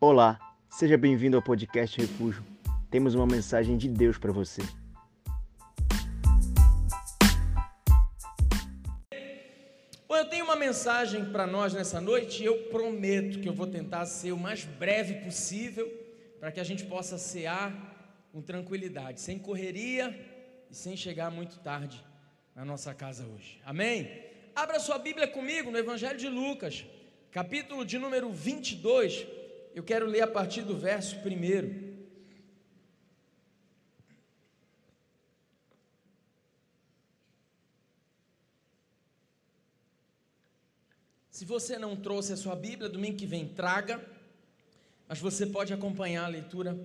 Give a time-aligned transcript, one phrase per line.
[0.00, 0.38] Olá,
[0.70, 2.44] seja bem-vindo ao podcast Refúgio.
[2.88, 4.62] Temos uma mensagem de Deus para você.
[10.08, 14.06] Eu tenho uma mensagem para nós nessa noite e eu prometo que eu vou tentar
[14.06, 15.92] ser o mais breve possível
[16.38, 17.72] para que a gente possa cear
[18.30, 20.16] com tranquilidade, sem correria
[20.70, 22.04] e sem chegar muito tarde
[22.54, 23.60] na nossa casa hoje.
[23.66, 24.08] Amém?
[24.54, 26.84] Abra sua Bíblia comigo no Evangelho de Lucas,
[27.32, 29.37] capítulo de número 22.
[29.78, 31.98] Eu quero ler a partir do verso 1.
[41.30, 44.04] Se você não trouxe a sua Bíblia, domingo que vem traga,
[45.06, 46.76] mas você pode acompanhar a leitura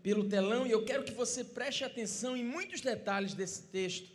[0.00, 4.08] pelo telão e eu quero que você preste atenção em muitos detalhes desse texto,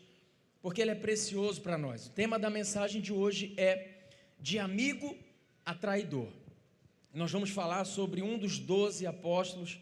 [0.62, 2.08] porque ele é precioso para nós.
[2.08, 4.08] O tema da mensagem de hoje é
[4.40, 5.14] de amigo
[5.66, 6.43] a traidor.
[7.14, 9.80] Nós vamos falar sobre um dos doze apóstolos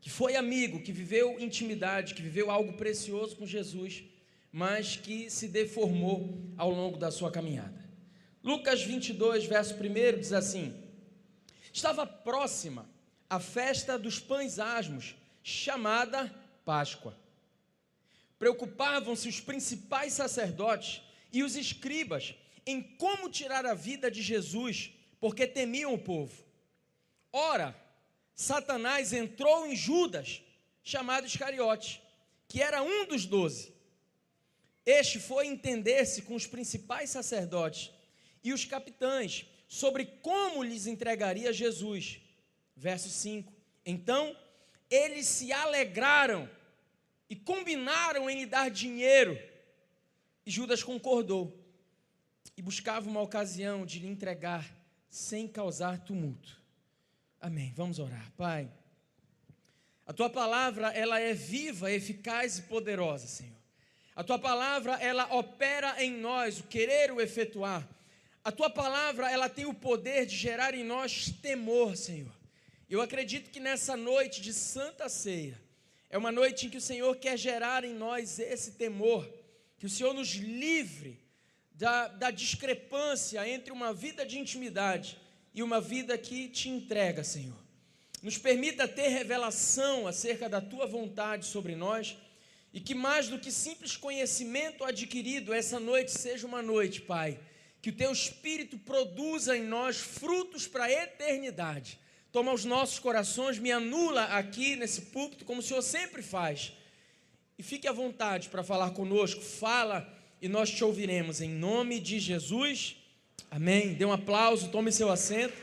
[0.00, 4.02] que foi amigo, que viveu intimidade, que viveu algo precioso com Jesus,
[4.50, 7.88] mas que se deformou ao longo da sua caminhada.
[8.42, 10.74] Lucas 22, verso 1 diz assim:
[11.72, 12.90] Estava próxima
[13.28, 15.14] a festa dos pães asmos,
[15.44, 17.16] chamada Páscoa.
[18.40, 21.00] Preocupavam-se os principais sacerdotes
[21.32, 22.34] e os escribas
[22.66, 26.42] em como tirar a vida de Jesus, porque temiam o povo.
[27.32, 27.76] Ora,
[28.34, 30.42] Satanás entrou em Judas,
[30.82, 32.02] chamado Iscariote,
[32.48, 33.74] que era um dos doze.
[34.84, 37.92] Este foi entender-se com os principais sacerdotes
[38.42, 42.18] e os capitães sobre como lhes entregaria Jesus.
[42.74, 43.52] Verso 5:
[43.84, 44.34] Então
[44.90, 46.50] eles se alegraram
[47.28, 49.38] e combinaram em lhe dar dinheiro,
[50.44, 51.56] e Judas concordou
[52.56, 54.79] e buscava uma ocasião de lhe entregar
[55.10, 56.58] sem causar tumulto.
[57.40, 57.72] Amém.
[57.76, 58.30] Vamos orar.
[58.36, 58.70] Pai,
[60.06, 63.60] a tua palavra, ela é viva, eficaz e poderosa, Senhor.
[64.14, 67.86] A tua palavra, ela opera em nós o querer, o efetuar.
[68.42, 72.32] A tua palavra, ela tem o poder de gerar em nós temor, Senhor.
[72.88, 75.60] Eu acredito que nessa noite de Santa Ceia,
[76.08, 79.28] é uma noite em que o Senhor quer gerar em nós esse temor,
[79.78, 81.19] que o Senhor nos livre
[81.80, 85.18] da, da discrepância entre uma vida de intimidade
[85.54, 87.56] e uma vida que te entrega, Senhor.
[88.22, 92.18] Nos permita ter revelação acerca da tua vontade sobre nós
[92.70, 97.40] e que mais do que simples conhecimento adquirido, essa noite seja uma noite, Pai
[97.82, 101.98] que o teu espírito produza em nós frutos para a eternidade.
[102.30, 106.74] Toma os nossos corações, me anula aqui nesse púlpito, como o Senhor sempre faz.
[107.58, 112.18] E fique à vontade para falar conosco, fala e nós te ouviremos, em nome de
[112.18, 112.96] Jesus.
[113.50, 113.94] Amém.
[113.94, 115.56] Dê um aplauso, tome seu assento.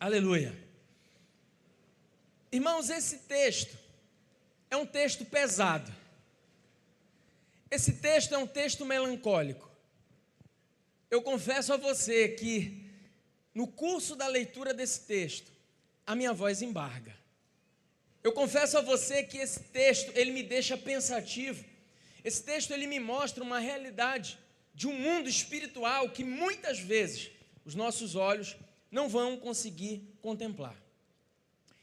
[0.00, 0.54] Aleluia.
[2.50, 3.76] Irmãos, esse texto
[4.70, 5.92] é um texto pesado.
[7.70, 9.70] Esse texto é um texto melancólico.
[11.10, 12.90] Eu confesso a você que,
[13.54, 15.50] no curso da leitura desse texto,
[16.06, 17.23] a minha voz embarga.
[18.24, 21.62] Eu confesso a você que esse texto, ele me deixa pensativo.
[22.24, 24.38] Esse texto, ele me mostra uma realidade
[24.74, 27.30] de um mundo espiritual que muitas vezes
[27.66, 28.56] os nossos olhos
[28.90, 30.74] não vão conseguir contemplar.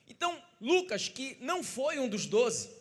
[0.09, 2.71] Então, Lucas, que não foi um dos doze,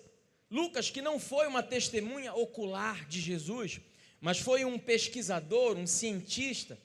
[0.50, 3.78] Lucas, que não foi uma testemunha ocular de Jesus,
[4.22, 6.80] mas foi um pesquisador, um cientista,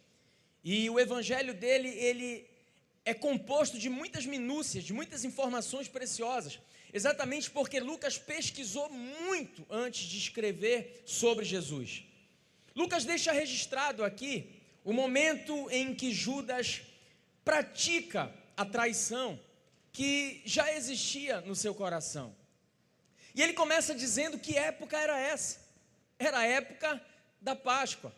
[0.61, 2.45] e o evangelho dele, ele
[3.05, 6.59] é composto de muitas minúcias, de muitas informações preciosas,
[6.91, 12.03] exatamente porque Lucas pesquisou muito antes de escrever sobre Jesus.
[12.75, 16.81] Lucas deixa registrado aqui o momento em que Judas
[17.43, 19.39] pratica a traição
[19.93, 22.35] que já existia no seu coração.
[23.35, 25.59] E ele começa dizendo que época era essa.
[26.17, 27.01] Era a época
[27.39, 28.15] da Páscoa.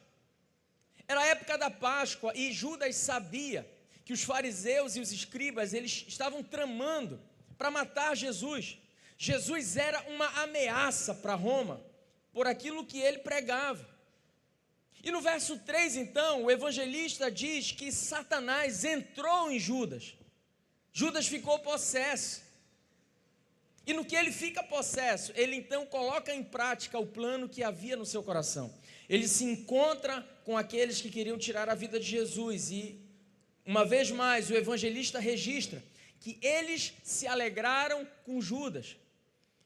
[1.08, 3.67] Era a época da Páscoa e Judas sabia
[4.08, 7.20] que os fariseus e os escribas eles estavam tramando
[7.58, 8.78] para matar Jesus.
[9.18, 11.86] Jesus era uma ameaça para Roma
[12.32, 13.86] por aquilo que ele pregava.
[15.04, 20.14] E no verso 3, então, o evangelista diz que Satanás entrou em Judas.
[20.94, 22.42] Judas ficou possesso.
[23.86, 27.98] E no que ele fica possesso, ele então coloca em prática o plano que havia
[27.98, 28.74] no seu coração.
[29.09, 33.06] Ele se encontra com aqueles que queriam tirar a vida de Jesus e,
[33.67, 35.84] uma vez mais, o evangelista registra
[36.22, 38.96] que eles se alegraram com Judas.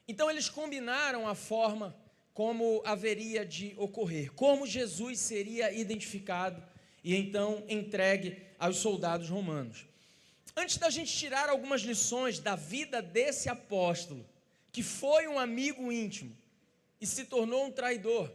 [0.07, 1.95] Então, eles combinaram a forma
[2.33, 6.61] como haveria de ocorrer, como Jesus seria identificado
[7.03, 9.85] e então entregue aos soldados romanos.
[10.57, 14.25] Antes da gente tirar algumas lições da vida desse apóstolo,
[14.71, 16.35] que foi um amigo íntimo
[16.99, 18.31] e se tornou um traidor,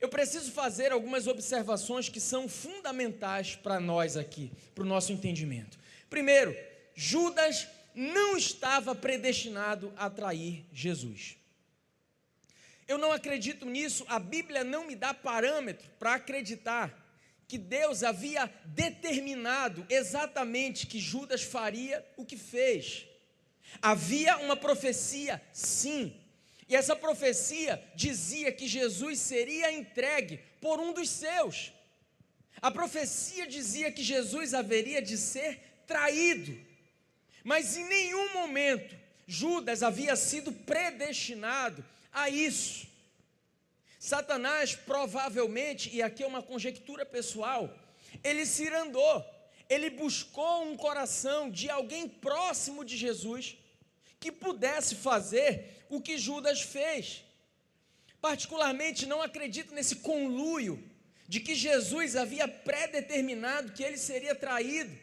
[0.00, 5.78] eu preciso fazer algumas observações que são fundamentais para nós aqui, para o nosso entendimento.
[6.10, 6.56] Primeiro,
[6.94, 11.36] Judas não estava predestinado a trair Jesus.
[12.86, 17.04] Eu não acredito nisso, a Bíblia não me dá parâmetro para acreditar
[17.48, 23.06] que Deus havia determinado exatamente que Judas faria o que fez.
[23.80, 26.14] Havia uma profecia, sim,
[26.68, 31.72] e essa profecia dizia que Jesus seria entregue por um dos seus.
[32.60, 36.58] A profecia dizia que Jesus haveria de ser traído,
[37.44, 38.96] mas em nenhum momento
[39.26, 42.88] Judas havia sido predestinado a isso.
[43.98, 47.72] Satanás provavelmente, e aqui é uma conjectura pessoal,
[48.24, 49.24] ele se irandou,
[49.68, 53.56] ele buscou um coração de alguém próximo de Jesus
[54.18, 57.24] que pudesse fazer o que Judas fez.
[58.20, 60.82] Particularmente, não acredito nesse conluio
[61.28, 64.96] de que Jesus havia predeterminado que ele seria traído.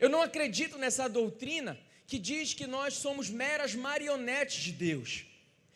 [0.00, 5.24] Eu não acredito nessa doutrina que diz que nós somos meras marionetes de Deus.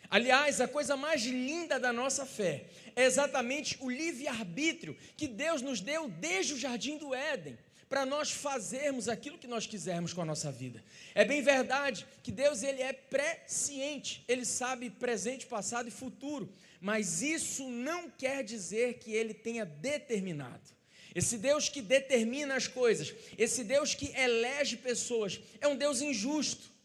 [0.09, 5.81] Aliás, a coisa mais linda da nossa fé é exatamente o livre-arbítrio que Deus nos
[5.81, 7.57] deu desde o jardim do Éden,
[7.89, 10.83] para nós fazermos aquilo que nós quisermos com a nossa vida.
[11.15, 16.51] É bem verdade que Deus ele é presciente, ele sabe presente, passado e futuro,
[16.81, 20.75] mas isso não quer dizer que ele tenha determinado.
[21.15, 26.77] Esse Deus que determina as coisas, esse Deus que elege pessoas, é um Deus injusto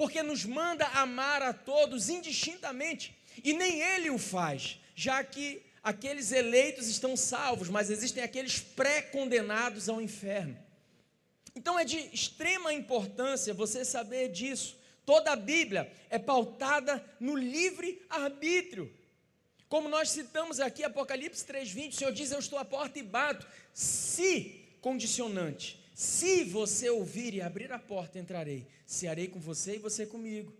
[0.00, 3.14] porque nos manda amar a todos indistintamente,
[3.44, 9.88] e nem ele o faz, já que aqueles eleitos estão salvos, mas existem aqueles pré-condenados
[9.88, 10.56] ao inferno.
[11.54, 14.78] Então é de extrema importância você saber disso.
[15.04, 18.92] Toda a Bíblia é pautada no livre arbítrio.
[19.68, 23.46] Como nós citamos aqui, Apocalipse 3:20, o Senhor diz: "Eu estou à porta e bato".
[23.72, 28.66] Se condicionante, se você ouvir e abrir a porta, entrarei.
[28.86, 30.52] Cearei com você e você comigo.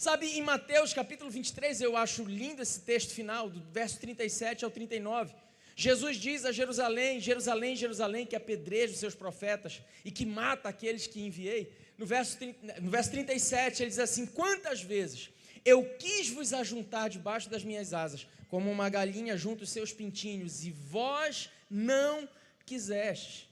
[0.00, 4.70] Sabe, em Mateus capítulo 23, eu acho lindo esse texto final, do verso 37 ao
[4.70, 5.34] 39.
[5.74, 11.08] Jesus diz a Jerusalém, Jerusalém, Jerusalém, que apedreja os seus profetas e que mata aqueles
[11.08, 11.72] que enviei.
[11.98, 12.38] No verso,
[12.80, 15.30] no verso 37, ele diz assim: Quantas vezes
[15.64, 20.64] eu quis vos ajuntar debaixo das minhas asas, como uma galinha junto os seus pintinhos,
[20.64, 22.28] e vós não
[22.64, 23.48] quisestes.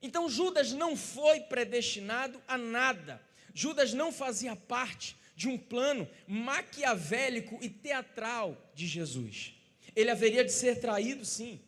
[0.00, 3.20] Então Judas não foi predestinado a nada.
[3.54, 9.54] Judas não fazia parte de um plano maquiavélico e teatral de Jesus.
[9.94, 11.60] Ele haveria de ser traído, sim,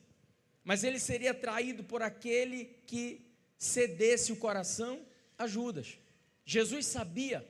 [0.65, 3.25] mas ele seria traído por aquele que
[3.57, 5.01] cedesse o coração
[5.39, 5.97] a Judas.
[6.45, 7.47] Jesus sabia.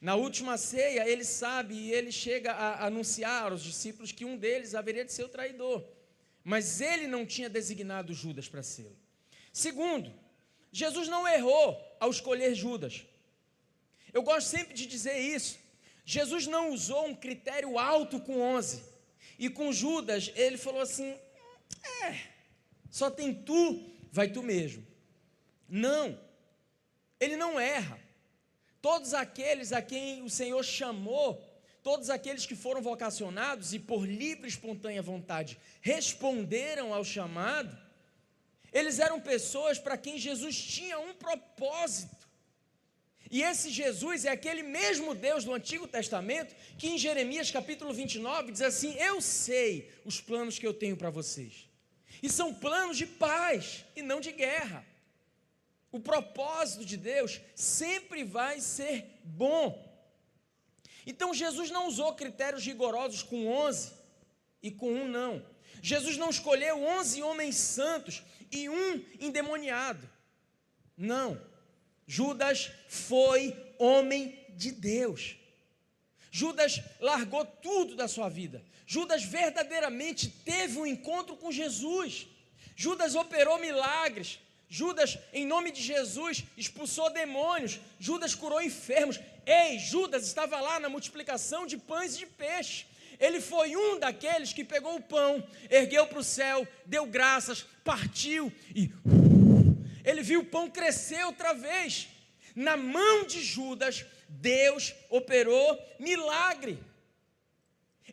[0.00, 4.74] Na última ceia, ele sabe e ele chega a anunciar aos discípulos que um deles
[4.74, 5.84] haveria de ser o traidor.
[6.44, 8.92] Mas ele não tinha designado Judas para ser.
[9.52, 10.12] Segundo,
[10.70, 13.04] Jesus não errou ao escolher Judas.
[14.16, 15.58] Eu gosto sempre de dizer isso.
[16.02, 18.82] Jesus não usou um critério alto com 11.
[19.38, 21.14] E com Judas, ele falou assim:
[22.02, 22.18] é,
[22.90, 24.86] só tem tu, vai tu mesmo.
[25.68, 26.18] Não,
[27.20, 28.00] ele não erra.
[28.80, 31.38] Todos aqueles a quem o Senhor chamou,
[31.82, 37.76] todos aqueles que foram vocacionados e por livre e espontânea vontade responderam ao chamado,
[38.72, 42.15] eles eram pessoas para quem Jesus tinha um propósito.
[43.30, 48.52] E esse Jesus é aquele mesmo Deus do Antigo Testamento que em Jeremias capítulo 29
[48.52, 51.68] diz assim: Eu sei os planos que eu tenho para vocês.
[52.22, 54.86] E são planos de paz e não de guerra.
[55.90, 59.84] O propósito de Deus sempre vai ser bom.
[61.06, 63.92] Então Jesus não usou critérios rigorosos com 11
[64.62, 65.44] e com um não.
[65.82, 70.08] Jesus não escolheu 11 homens santos e um endemoniado.
[70.96, 71.40] Não.
[72.06, 75.36] Judas foi homem de Deus.
[76.30, 78.62] Judas largou tudo da sua vida.
[78.86, 82.26] Judas verdadeiramente teve um encontro com Jesus.
[82.76, 84.38] Judas operou milagres.
[84.68, 87.80] Judas, em nome de Jesus, expulsou demônios.
[87.98, 89.18] Judas curou enfermos.
[89.44, 92.86] Ei, Judas estava lá na multiplicação de pães e de peixe.
[93.18, 98.52] Ele foi um daqueles que pegou o pão, ergueu para o céu, deu graças, partiu
[98.74, 98.90] e
[100.06, 102.08] ele viu o pão crescer outra vez.
[102.54, 106.78] Na mão de Judas, Deus operou milagre.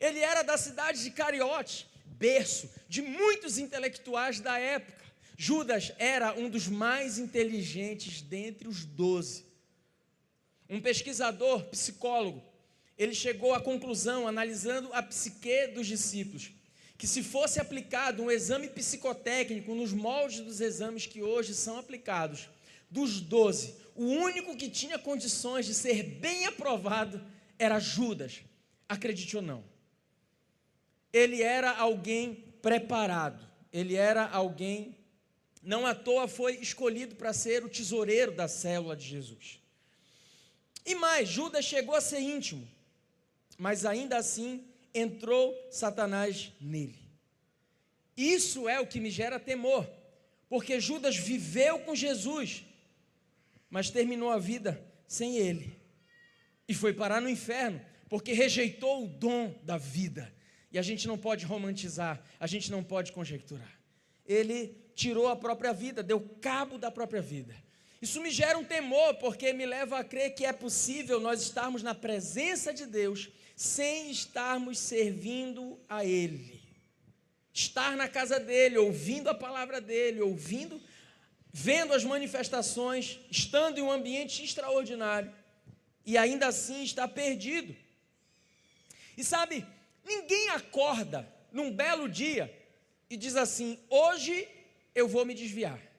[0.01, 5.03] Ele era da cidade de Cariote, berço de muitos intelectuais da época.
[5.37, 9.45] Judas era um dos mais inteligentes dentre os doze.
[10.67, 12.43] Um pesquisador, psicólogo,
[12.97, 16.51] ele chegou à conclusão, analisando a psique dos discípulos,
[17.03, 22.47] que se fosse aplicado um exame psicotécnico nos moldes dos exames que hoje são aplicados,
[22.89, 27.21] dos doze, o único que tinha condições de ser bem aprovado
[27.59, 28.39] era Judas,
[28.87, 29.65] acredite ou não.
[31.11, 34.97] Ele era alguém preparado, ele era alguém,
[35.61, 39.59] não à toa foi escolhido para ser o tesoureiro da célula de Jesus.
[40.85, 42.65] E mais, Judas chegou a ser íntimo,
[43.57, 46.99] mas ainda assim entrou Satanás nele.
[48.15, 49.89] Isso é o que me gera temor,
[50.47, 52.63] porque Judas viveu com Jesus,
[53.69, 55.79] mas terminou a vida sem ele.
[56.67, 60.33] E foi parar no inferno, porque rejeitou o dom da vida.
[60.71, 63.79] E a gente não pode romantizar, a gente não pode conjecturar.
[64.25, 67.55] Ele tirou a própria vida, deu cabo da própria vida.
[68.03, 71.81] Isso me gera um temor, porque me leva a crer que é possível nós estarmos
[71.81, 76.61] na presença de Deus sem estarmos servindo a Ele.
[77.53, 80.81] Estar na casa dele, ouvindo a palavra dele, ouvindo
[81.53, 85.33] vendo as manifestações, estando em um ambiente extraordinário,
[86.05, 87.73] e ainda assim está perdido.
[89.15, 89.65] E sabe,
[90.03, 92.53] ninguém acorda num belo dia
[93.09, 94.45] e diz assim: hoje
[94.93, 95.92] eu vou me desviar.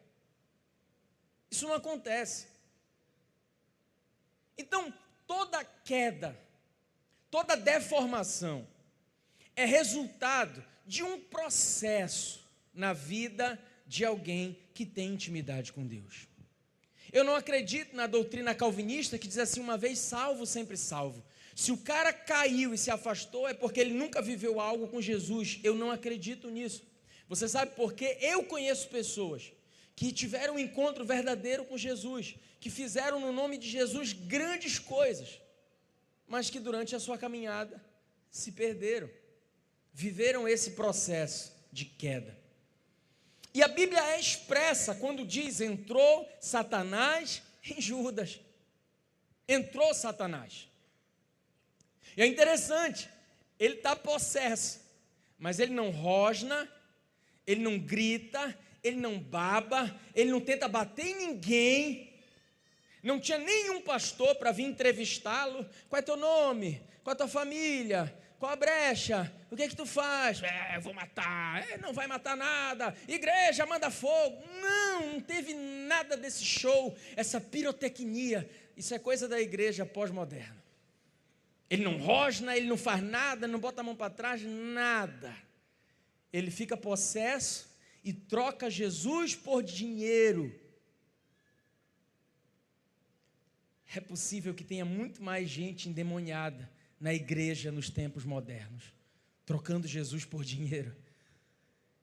[1.55, 2.49] Isso não acontece.
[4.59, 4.93] Então,
[5.25, 6.37] toda queda,
[7.31, 8.67] toda deformação
[9.55, 13.57] é resultado de um processo na vida
[13.87, 16.27] de alguém que tem intimidade com Deus.
[17.13, 21.23] Eu não acredito na doutrina calvinista que diz assim: uma vez salvo, sempre salvo.
[21.55, 25.61] Se o cara caiu e se afastou, é porque ele nunca viveu algo com Jesus.
[25.63, 26.83] Eu não acredito nisso.
[27.29, 28.19] Você sabe por quê?
[28.21, 29.53] Eu conheço pessoas
[29.97, 35.41] que tiveram um encontro verdadeiro com Jesus, que fizeram no nome de Jesus grandes coisas,
[36.27, 37.83] mas que durante a sua caminhada
[38.31, 39.09] se perderam,
[39.93, 42.37] viveram esse processo de queda.
[43.53, 48.41] E a Bíblia é expressa quando diz: entrou Satanás em Judas.
[49.47, 50.69] Entrou Satanás.
[52.17, 53.09] E é interessante,
[53.59, 54.81] ele está possesso,
[55.39, 56.69] mas ele não rosna,
[57.47, 62.13] ele não grita, ele não baba, ele não tenta bater em ninguém.
[63.03, 65.67] Não tinha nenhum pastor para vir entrevistá-lo.
[65.89, 66.83] Qual é teu nome?
[67.03, 68.15] Qual é tua família?
[68.39, 69.33] Qual a brecha?
[69.51, 70.43] O que é que tu faz?
[70.43, 71.67] É, eu vou matar.
[71.71, 72.95] É, não vai matar nada.
[73.09, 74.43] Igreja, manda fogo.
[74.61, 78.49] Não, não teve nada desse show, essa pirotecnia.
[78.77, 80.63] Isso é coisa da igreja pós-moderna.
[81.71, 85.35] Ele não rosna, ele não faz nada, não bota a mão para trás, nada.
[86.31, 87.74] Ele fica possesso
[88.05, 90.55] e troca Jesus por dinheiro.
[93.97, 96.71] É possível que tenha muito mais gente endemoniada
[97.01, 98.93] na igreja nos tempos modernos,
[99.47, 100.95] trocando Jesus por dinheiro.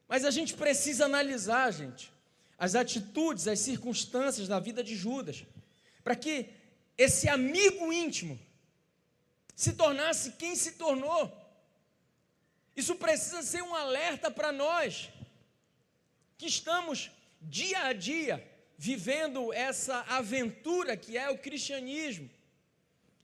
[0.08, 2.12] Mas a gente precisa analisar, gente,
[2.58, 5.46] as atitudes, as circunstâncias da vida de Judas,
[6.04, 6.50] para que
[6.98, 8.40] esse amigo íntimo
[9.56, 11.32] se tornasse quem se tornou.
[12.76, 15.10] Isso precisa ser um alerta para nós,
[16.42, 18.44] que estamos dia a dia
[18.76, 22.28] vivendo essa aventura que é o cristianismo,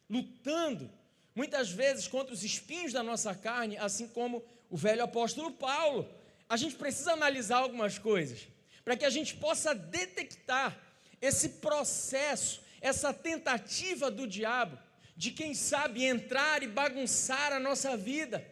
[0.07, 0.87] lutando
[1.33, 6.07] muitas vezes contra os espinhos da nossa carne, assim como o velho apóstolo Paulo.
[6.47, 8.47] A gente precisa analisar algumas coisas
[8.85, 10.79] para que a gente possa detectar
[11.19, 14.77] esse processo, essa tentativa do diabo
[15.15, 18.47] de quem sabe entrar e bagunçar a nossa vida.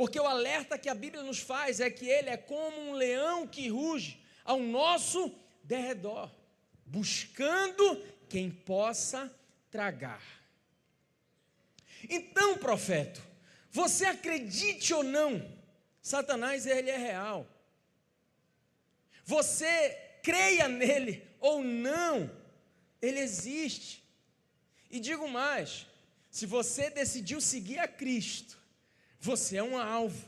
[0.00, 3.46] Porque o alerta que a Bíblia nos faz é que ele é como um leão
[3.46, 5.30] que ruge ao nosso
[5.62, 6.30] derredor,
[6.86, 9.30] buscando quem possa
[9.70, 10.22] tragar.
[12.08, 13.20] Então, profeta,
[13.70, 15.46] você acredite ou não,
[16.00, 17.46] Satanás ele é real.
[19.22, 19.90] Você
[20.22, 22.34] creia nele ou não,
[23.02, 24.02] ele existe.
[24.90, 25.86] E digo mais,
[26.30, 28.59] se você decidiu seguir a Cristo,
[29.20, 30.24] você é um alvo.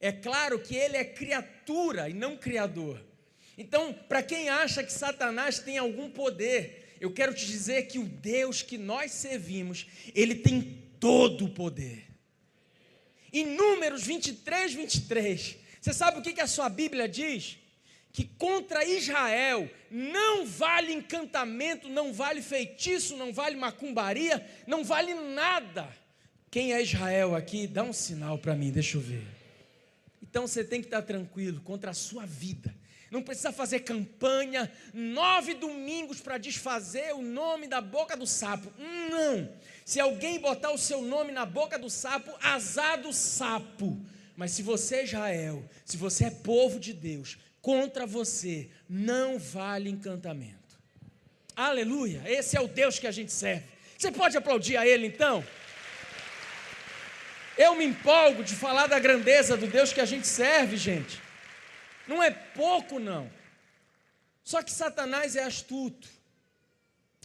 [0.00, 3.04] É claro que ele é criatura e não criador.
[3.58, 8.04] Então, para quem acha que Satanás tem algum poder, eu quero te dizer que o
[8.04, 12.06] Deus que nós servimos, ele tem todo o poder.
[13.32, 17.58] Em Números 23, 23, você sabe o que, que a sua Bíblia diz?
[18.12, 25.88] Que contra Israel não vale encantamento, não vale feitiço, não vale macumbaria, não vale nada.
[26.56, 27.66] Quem é Israel aqui?
[27.66, 29.22] Dá um sinal para mim, deixa eu ver.
[30.22, 32.74] Então você tem que estar tranquilo contra a sua vida.
[33.10, 38.72] Não precisa fazer campanha, nove domingos para desfazer o nome da boca do sapo.
[39.10, 39.52] Não.
[39.84, 44.00] Se alguém botar o seu nome na boca do sapo, azar do sapo.
[44.34, 49.90] Mas se você é Israel, se você é povo de Deus, contra você não vale
[49.90, 50.80] encantamento.
[51.54, 52.22] Aleluia!
[52.24, 53.66] Esse é o Deus que a gente serve.
[53.98, 55.44] Você pode aplaudir a Ele então?
[57.56, 61.22] Eu me empolgo de falar da grandeza do Deus que a gente serve, gente.
[62.06, 63.30] Não é pouco, não.
[64.44, 66.08] Só que Satanás é astuto,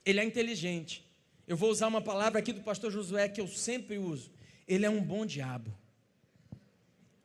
[0.05, 1.05] ele é inteligente.
[1.45, 4.31] Eu vou usar uma palavra aqui do pastor Josué que eu sempre uso.
[4.65, 5.71] Ele é um bom diabo.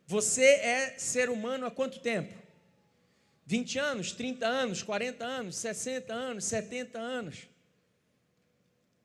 [0.05, 2.33] Você é ser humano há quanto tempo?
[3.45, 7.47] 20 anos, 30 anos, 40 anos, 60 anos, 70 anos.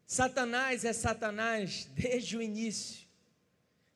[0.04, 3.01] Satanás é Satanás desde o início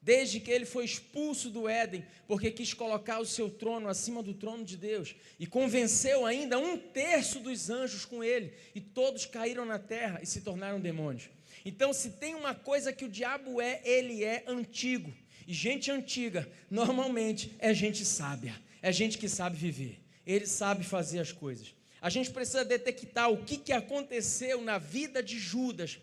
[0.06, 4.32] desde que ele foi expulso do Éden, porque quis colocar o seu trono acima do
[4.32, 9.64] trono de Deus, e convenceu ainda um terço dos anjos com ele, e todos caíram
[9.64, 11.28] na terra e se tornaram demônios.
[11.64, 15.12] Então, se tem uma coisa que o diabo é, ele é antigo.
[15.44, 21.18] E gente antiga, normalmente, é gente sábia, é gente que sabe viver, ele sabe fazer
[21.18, 21.74] as coisas.
[22.00, 25.98] A gente precisa detectar o que, que aconteceu na vida de Judas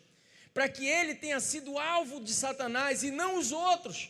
[0.54, 4.10] para que ele tenha sido alvo de Satanás e não os outros.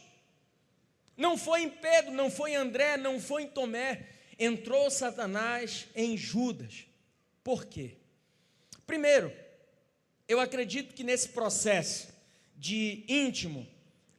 [1.15, 4.09] Não foi em Pedro, não foi em André, não foi em Tomé.
[4.37, 6.85] Entrou Satanás em Judas.
[7.43, 7.97] Por quê?
[8.85, 9.31] Primeiro,
[10.27, 12.13] eu acredito que nesse processo
[12.57, 13.67] de íntimo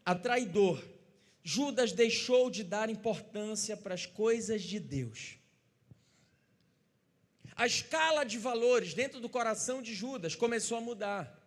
[0.04, 0.83] a traidor,
[1.43, 5.37] Judas deixou de dar importância para as coisas de Deus.
[7.57, 11.44] A escala de valores dentro do coração de Judas começou a mudar.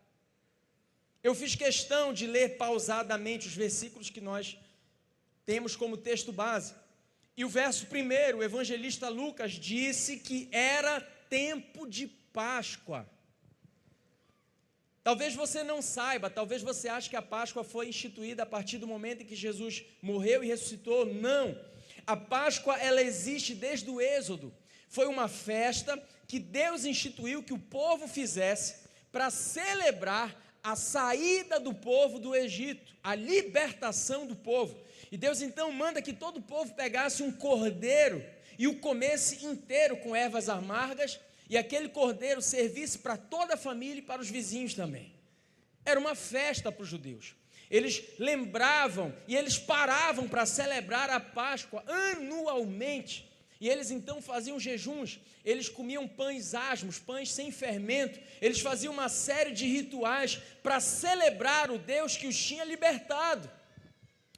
[1.27, 4.57] Eu fiz questão de ler pausadamente os versículos que nós
[5.45, 6.73] temos como texto base.
[7.35, 13.05] E o verso primeiro, o evangelista Lucas disse que era tempo de Páscoa.
[15.03, 18.87] Talvez você não saiba, talvez você ache que a Páscoa foi instituída a partir do
[18.87, 21.05] momento em que Jesus morreu e ressuscitou.
[21.05, 21.59] Não.
[22.05, 24.53] A Páscoa ela existe desde o Êxodo.
[24.87, 31.73] Foi uma festa que Deus instituiu que o povo fizesse para celebrar a saída do
[31.73, 34.77] povo do Egito, a libertação do povo.
[35.09, 38.21] E Deus então manda que todo o povo pegasse um cordeiro
[38.59, 43.99] e o comesse inteiro com ervas amargas, e aquele cordeiro servisse para toda a família
[43.99, 45.13] e para os vizinhos também.
[45.85, 47.33] Era uma festa para os judeus.
[47.71, 53.25] Eles lembravam e eles paravam para celebrar a Páscoa anualmente.
[53.59, 59.09] E eles então faziam jejuns, eles comiam pães asmos, pães sem fermento, eles faziam uma
[59.09, 63.49] série de rituais para celebrar o Deus que os tinha libertado.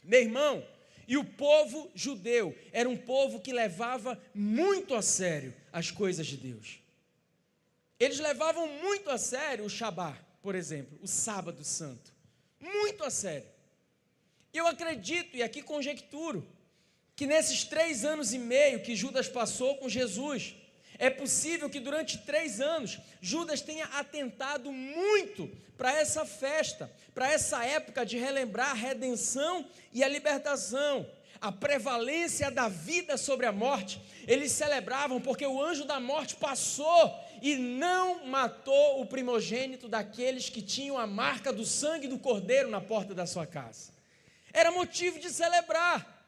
[0.04, 0.66] Meu irmão,
[1.08, 6.38] e o povo judeu era um povo que levava muito a sério as coisas de
[6.38, 6.80] Deus.
[8.00, 12.14] Eles levavam muito a sério o Shabat, por exemplo, o sábado santo.
[12.60, 13.48] Muito a sério.
[14.54, 16.48] Eu acredito, e aqui conjecturo,
[17.20, 20.56] que nesses três anos e meio que Judas passou com Jesus,
[20.98, 27.66] é possível que durante três anos Judas tenha atentado muito para essa festa, para essa
[27.66, 31.06] época de relembrar a redenção e a libertação,
[31.42, 34.00] a prevalência da vida sobre a morte.
[34.26, 40.62] Eles celebravam porque o anjo da morte passou e não matou o primogênito daqueles que
[40.62, 43.92] tinham a marca do sangue do cordeiro na porta da sua casa.
[44.54, 46.19] Era motivo de celebrar.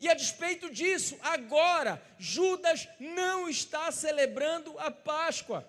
[0.00, 5.68] E a despeito disso, agora Judas não está celebrando a Páscoa.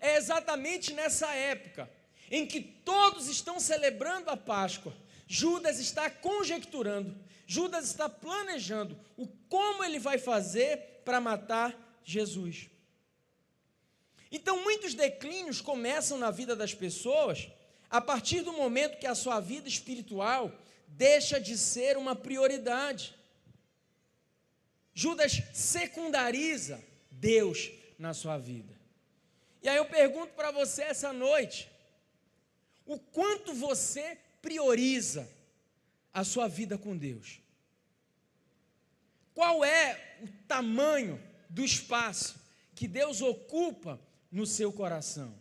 [0.00, 1.90] É exatamente nessa época
[2.30, 4.94] em que todos estão celebrando a Páscoa.
[5.26, 7.16] Judas está conjecturando,
[7.46, 12.68] Judas está planejando o como ele vai fazer para matar Jesus.
[14.30, 17.48] Então, muitos declínios começam na vida das pessoas
[17.90, 20.50] a partir do momento que a sua vida espiritual
[20.88, 23.14] deixa de ser uma prioridade.
[24.94, 28.72] Judas secundariza Deus na sua vida.
[29.62, 31.70] E aí eu pergunto para você essa noite:
[32.84, 35.28] o quanto você prioriza
[36.12, 37.40] a sua vida com Deus?
[39.34, 42.40] Qual é o tamanho do espaço
[42.74, 44.00] que Deus ocupa
[44.30, 45.34] no seu coração?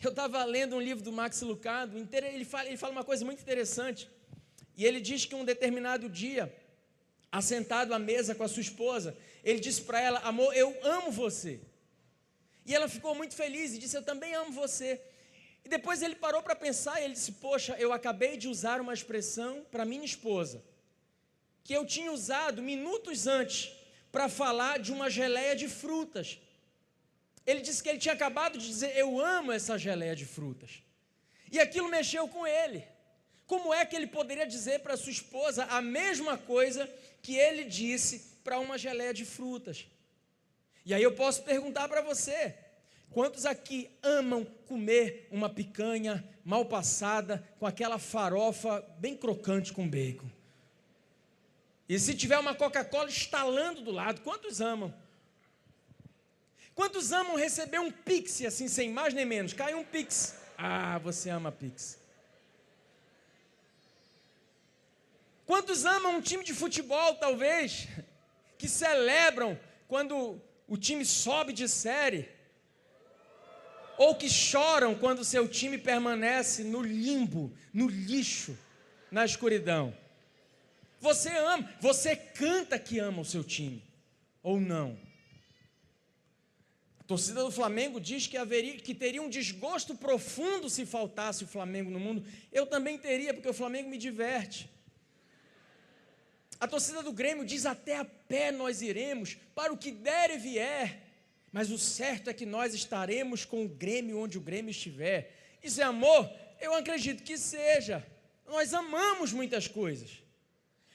[0.00, 3.40] Eu estava lendo um livro do Max Lucado, ele fala, ele fala uma coisa muito
[3.40, 4.08] interessante.
[4.76, 6.54] E ele diz que um determinado dia,
[7.34, 11.60] assentado à mesa com a sua esposa, ele disse para ela: Amor, eu amo você.
[12.64, 15.00] E ela ficou muito feliz e disse: Eu também amo você.
[15.64, 18.94] E depois ele parou para pensar e ele disse: Poxa, eu acabei de usar uma
[18.94, 20.62] expressão para minha esposa.
[21.64, 23.72] que eu tinha usado minutos antes
[24.12, 26.38] para falar de uma geleia de frutas.
[27.46, 30.82] Ele disse que ele tinha acabado de dizer: Eu amo essa geleia de frutas.
[31.50, 32.80] E aquilo mexeu com ele.
[33.46, 36.88] Como é que ele poderia dizer para sua esposa a mesma coisa
[37.24, 39.86] que ele disse para uma geleia de frutas?
[40.84, 42.54] E aí eu posso perguntar para você:
[43.10, 50.28] quantos aqui amam comer uma picanha mal passada com aquela farofa bem crocante com bacon?
[51.88, 54.94] E se tiver uma Coca-Cola estalando do lado, quantos amam?
[56.74, 59.54] Quantos amam receber um pix assim, sem mais nem menos?
[59.54, 60.36] Cai um pix.
[60.58, 61.98] Ah, você ama pix.
[65.46, 67.86] Quantos amam um time de futebol, talvez,
[68.56, 72.28] que celebram quando o time sobe de série?
[73.98, 78.58] Ou que choram quando seu time permanece no limbo, no lixo,
[79.10, 79.94] na escuridão?
[80.98, 83.82] Você ama, você canta que ama o seu time,
[84.42, 84.98] ou não?
[86.98, 91.46] A torcida do Flamengo diz que, haveria, que teria um desgosto profundo se faltasse o
[91.46, 92.24] Flamengo no mundo.
[92.50, 94.70] Eu também teria, porque o Flamengo me diverte.
[96.64, 100.38] A torcida do Grêmio diz: até a pé nós iremos, para o que der e
[100.38, 101.02] vier.
[101.52, 105.58] Mas o certo é que nós estaremos com o Grêmio onde o Grêmio estiver.
[105.62, 106.26] Isso é amor?
[106.58, 108.02] Eu acredito que seja.
[108.46, 110.22] Nós amamos muitas coisas.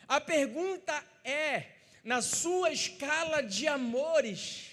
[0.07, 1.67] A pergunta é:
[2.03, 4.71] na sua escala de amores,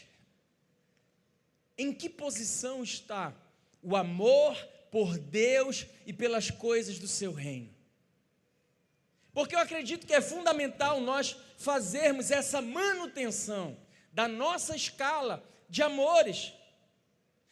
[1.76, 3.34] em que posição está
[3.82, 4.56] o amor
[4.90, 7.75] por Deus e pelas coisas do seu reino?
[9.36, 13.76] Porque eu acredito que é fundamental nós fazermos essa manutenção
[14.10, 16.54] da nossa escala de amores.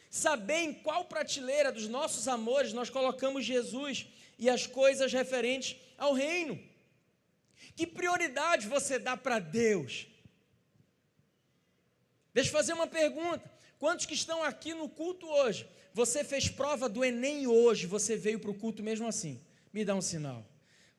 [0.09, 4.07] Saber em qual prateleira dos nossos amores nós colocamos Jesus
[4.39, 6.59] e as coisas referentes ao reino.
[7.77, 10.07] Que prioridade você dá para Deus?
[12.33, 13.45] Deixa eu fazer uma pergunta.
[13.79, 15.69] Quantos que estão aqui no culto hoje?
[15.93, 19.39] Você fez prova do Enem hoje, você veio para o culto mesmo assim?
[19.71, 20.54] Me dá um sinal.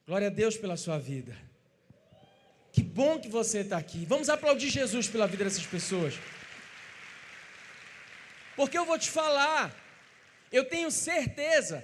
[0.07, 1.35] Glória a Deus pela sua vida.
[2.71, 4.05] Que bom que você está aqui.
[4.05, 6.13] Vamos aplaudir Jesus pela vida dessas pessoas.
[8.55, 9.75] Porque eu vou te falar,
[10.51, 11.83] eu tenho certeza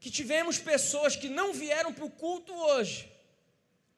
[0.00, 3.08] que tivemos pessoas que não vieram para o culto hoje,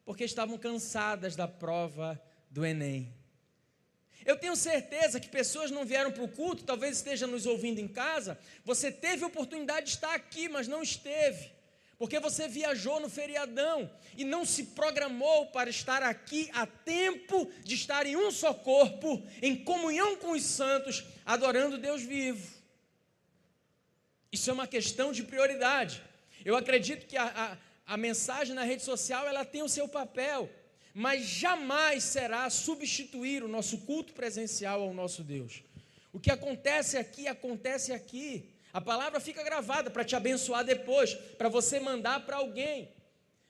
[0.05, 3.11] porque estavam cansadas da prova do Enem.
[4.27, 7.89] Eu tenho certeza que pessoas não vieram para o culto, talvez esteja nos ouvindo em
[7.89, 8.39] casa.
[8.67, 11.57] Você teve oportunidade de estar aqui, mas não esteve
[11.99, 17.75] porque você viajou no feriadão e não se programou para estar aqui a tempo de
[17.75, 22.57] estar em um só corpo, em comunhão com os santos, adorando Deus vivo.
[24.31, 26.03] Isso é uma questão de prioridade.
[26.45, 30.49] Eu acredito que a, a, a mensagem na rede social ela tem o seu papel,
[30.95, 35.65] mas jamais será substituir o nosso culto presencial ao nosso Deus.
[36.13, 38.49] O que acontece aqui, acontece aqui.
[38.73, 42.93] A palavra fica gravada para te abençoar depois, para você mandar para alguém.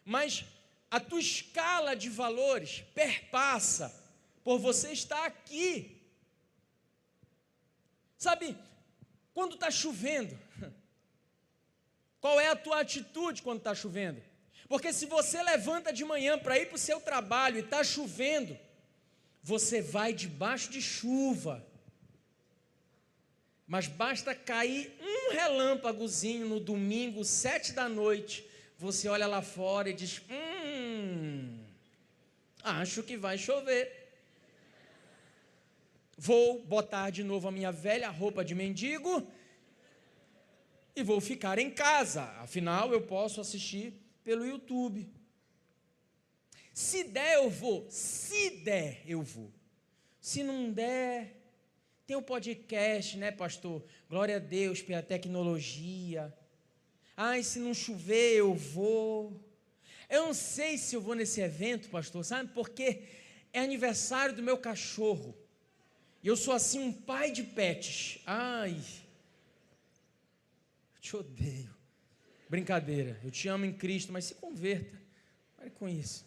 [0.05, 0.45] Mas
[0.91, 3.95] a tua escala de valores perpassa
[4.45, 6.01] por você estar aqui.
[8.17, 8.57] Sabe,
[9.35, 10.39] quando está chovendo,
[12.21, 14.23] qual é a tua atitude quando está chovendo?
[14.69, 18.59] Porque se você levanta de manhã para ir para o seu trabalho e está chovendo,
[19.43, 21.67] você vai debaixo de chuva
[23.69, 29.93] mas basta cair um relâmpagozinho no domingo, sete da noite, você olha lá fora e
[29.93, 31.59] diz: Hum,
[32.65, 34.09] acho que vai chover.
[36.17, 39.31] Vou botar de novo a minha velha roupa de mendigo
[40.97, 42.23] e vou ficar em casa.
[42.41, 43.93] Afinal, eu posso assistir
[44.25, 45.09] pelo YouTube.
[46.73, 47.87] Se der, eu vou.
[47.91, 49.53] Se der, eu vou.
[50.21, 51.38] Se não der,
[52.09, 53.85] tem o um podcast, né, pastor?
[54.09, 56.35] Glória a Deus pela tecnologia.
[57.15, 59.39] Ai, se não chover, eu vou.
[60.09, 62.51] Eu não sei se eu vou nesse evento, pastor, sabe?
[62.55, 63.03] Porque
[63.53, 65.37] é aniversário do meu cachorro.
[66.23, 68.21] E eu sou assim um pai de pets.
[68.25, 68.75] Ai,
[70.95, 71.77] eu te odeio.
[72.49, 74.99] Brincadeira, eu te amo em Cristo, mas se converta.
[75.59, 76.27] Pare com isso.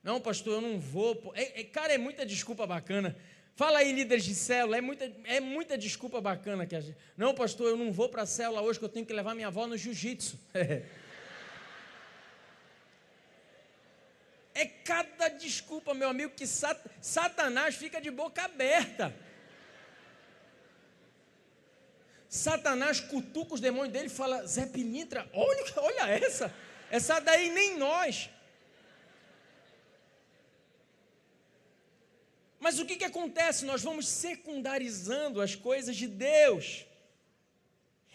[0.00, 1.32] Não, pastor, eu não vou.
[1.34, 3.16] É, é, cara, é muita desculpa bacana.
[3.60, 6.96] Fala aí, líderes de célula, é muita, é muita desculpa bacana que a gente.
[7.14, 9.48] Não, pastor, eu não vou para a célula hoje que eu tenho que levar minha
[9.48, 10.38] avó no jiu-jitsu.
[14.54, 19.14] é cada desculpa, meu amigo, que sat, Satanás fica de boca aberta.
[22.30, 26.50] Satanás cutuca os demônios dele e fala: Zé Pilintra, olha, olha essa,
[26.90, 28.30] essa daí nem nós.
[32.60, 33.64] Mas o que, que acontece?
[33.64, 36.84] Nós vamos secundarizando as coisas de Deus.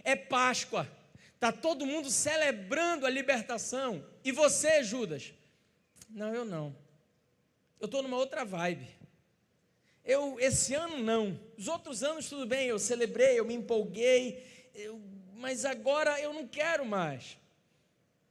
[0.03, 0.87] É Páscoa,
[1.33, 4.05] está todo mundo celebrando a libertação.
[4.23, 5.33] E você, Judas?
[6.07, 6.75] Não, eu não.
[7.79, 8.87] Eu estou numa outra vibe.
[10.05, 11.39] Eu, esse ano não.
[11.57, 15.01] Os outros anos tudo bem, eu celebrei, eu me empolguei, eu,
[15.33, 17.35] mas agora eu não quero mais.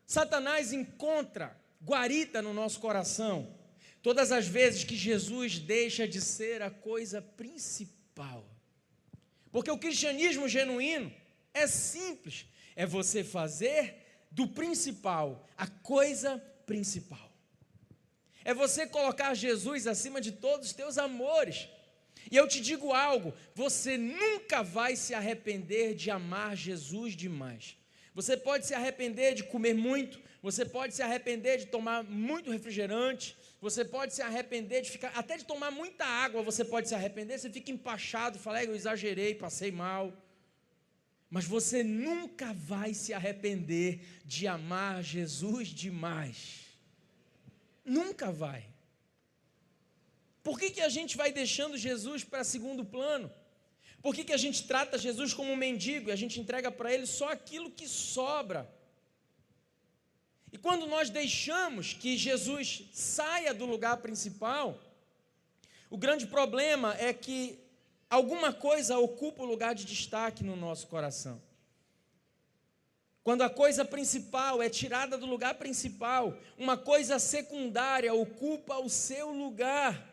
[0.07, 3.53] Satanás encontra guarita no nosso coração
[4.05, 8.45] todas as vezes que Jesus deixa de ser a coisa principal.
[9.51, 11.11] Porque o cristianismo genuíno
[11.55, 12.45] é simples,
[12.77, 13.97] é você fazer
[14.31, 16.37] do principal a coisa
[16.67, 17.33] principal.
[18.45, 21.67] É você colocar Jesus acima de todos os teus amores.
[22.31, 27.79] E eu te digo algo: você nunca vai se arrepender de amar Jesus demais.
[28.15, 33.35] Você pode se arrepender de comer muito, você pode se arrepender de tomar muito refrigerante,
[33.65, 37.39] você pode se arrepender de ficar, até de tomar muita água, você pode se arrepender,
[37.39, 40.13] você fica empachado, fala, eu exagerei, passei mal.
[41.31, 43.91] Mas você nunca vai se arrepender
[44.23, 46.39] de amar Jesus demais.
[47.83, 48.63] Nunca vai.
[50.43, 53.33] Por que, que a gente vai deixando Jesus para segundo plano?
[54.03, 56.93] Por que, que a gente trata Jesus como um mendigo e a gente entrega para
[56.93, 58.71] ele só aquilo que sobra?
[60.55, 64.81] E quando nós deixamos que Jesus saia do lugar principal,
[65.91, 67.59] o grande problema é que
[68.09, 71.43] alguma coisa ocupa o lugar de destaque no nosso coração.
[73.25, 79.33] Quando a coisa principal é tirada do lugar principal, uma coisa secundária ocupa o seu
[79.33, 80.09] lugar.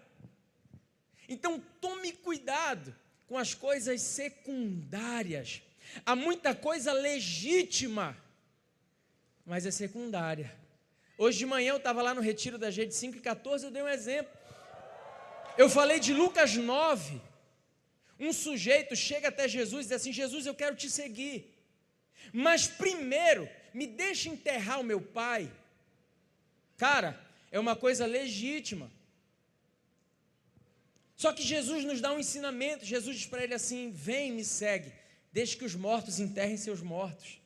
[1.29, 2.95] Então tome cuidado
[3.27, 5.61] com as coisas secundárias.
[6.03, 8.17] Há muita coisa legítima,
[9.51, 10.49] mas é secundária.
[11.17, 13.71] Hoje de manhã eu estava lá no retiro da G de 5 e 14, eu
[13.75, 14.31] dei um exemplo.
[15.57, 17.21] Eu falei de Lucas 9.
[18.17, 21.53] Um sujeito chega até Jesus e diz assim: Jesus, eu quero te seguir.
[22.31, 25.51] Mas primeiro, me deixe enterrar o meu pai.
[26.77, 27.19] Cara,
[27.51, 28.89] é uma coisa legítima.
[31.17, 32.85] Só que Jesus nos dá um ensinamento.
[32.85, 34.93] Jesus diz para ele assim: Vem, me segue,
[35.33, 37.40] deixe que os mortos enterrem seus mortos.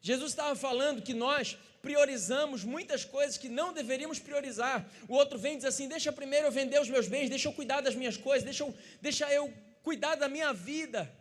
[0.00, 4.84] Jesus estava falando que nós priorizamos muitas coisas que não deveríamos priorizar.
[5.08, 7.52] O outro vem e diz assim: Deixa primeiro eu vender os meus bens, deixa eu
[7.52, 11.12] cuidar das minhas coisas, deixa eu, deixa eu cuidar da minha vida.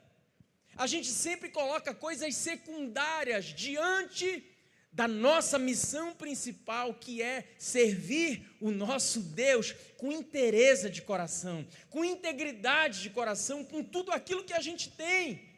[0.76, 4.44] A gente sempre coloca coisas secundárias diante
[4.92, 12.04] da nossa missão principal, que é servir o nosso Deus com interesse de coração, com
[12.04, 15.55] integridade de coração, com tudo aquilo que a gente tem.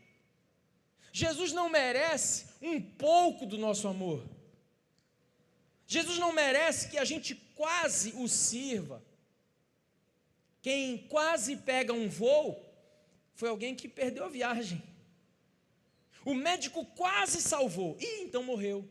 [1.18, 4.24] Jesus não merece um pouco do nosso amor.
[5.88, 9.04] Jesus não merece que a gente quase o sirva.
[10.62, 12.64] Quem quase pega um voo
[13.34, 14.84] foi alguém que perdeu a viagem.
[16.24, 18.88] O médico quase salvou, e então morreu.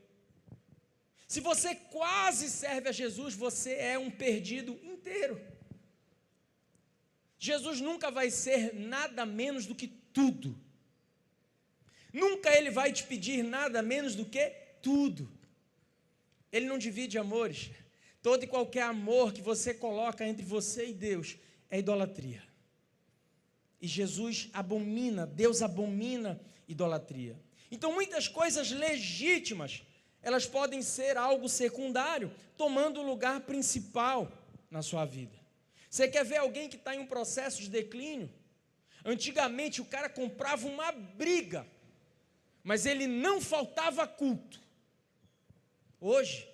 [1.28, 5.40] Se você quase serve a Jesus, você é um perdido inteiro.
[7.38, 10.65] Jesus nunca vai ser nada menos do que tudo.
[12.16, 14.50] Nunca ele vai te pedir nada menos do que
[14.80, 15.30] tudo.
[16.50, 17.70] Ele não divide amores.
[18.22, 21.36] Todo e qualquer amor que você coloca entre você e Deus
[21.70, 22.42] é idolatria.
[23.82, 27.38] E Jesus abomina, Deus abomina idolatria.
[27.70, 29.82] Então, muitas coisas legítimas,
[30.22, 34.32] elas podem ser algo secundário, tomando o lugar principal
[34.70, 35.38] na sua vida.
[35.90, 38.32] Você quer ver alguém que está em um processo de declínio?
[39.04, 41.66] Antigamente o cara comprava uma briga,
[42.66, 44.60] mas ele não faltava culto.
[46.00, 46.52] Hoje,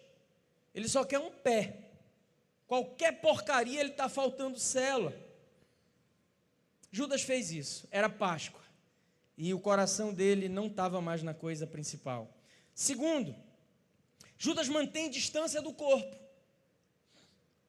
[0.75, 1.88] ele só quer um pé.
[2.66, 5.16] Qualquer porcaria ele está faltando célula.
[6.90, 8.61] Judas fez isso, era Páscoa
[9.38, 12.31] e o coração dele não estava mais na coisa principal.
[12.75, 13.35] Segundo,
[14.37, 16.14] Judas mantém distância do corpo.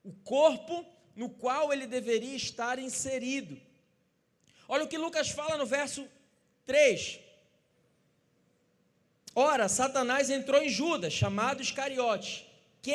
[0.04, 3.58] O corpo no qual ele deveria estar inserido.
[4.68, 6.06] Olha o que Lucas fala no verso
[6.66, 7.24] 3.
[9.36, 12.48] Ora, Satanás entrou em Judas, chamado Iscariote,
[12.82, 12.94] que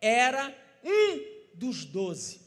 [0.00, 2.40] era um dos doze.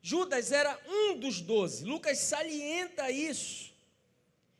[0.00, 1.84] Judas era um dos doze.
[1.84, 3.72] Lucas salienta isso.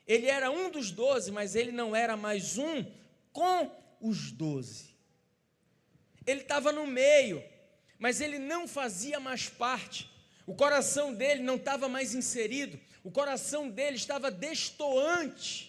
[0.06, 2.84] Ele era um dos doze, mas ele não era mais um
[3.32, 4.96] com os doze.
[6.26, 7.42] Ele estava no meio,
[7.98, 10.10] mas ele não fazia mais parte.
[10.46, 15.67] O coração dele não estava mais inserido, o coração dele estava destoante.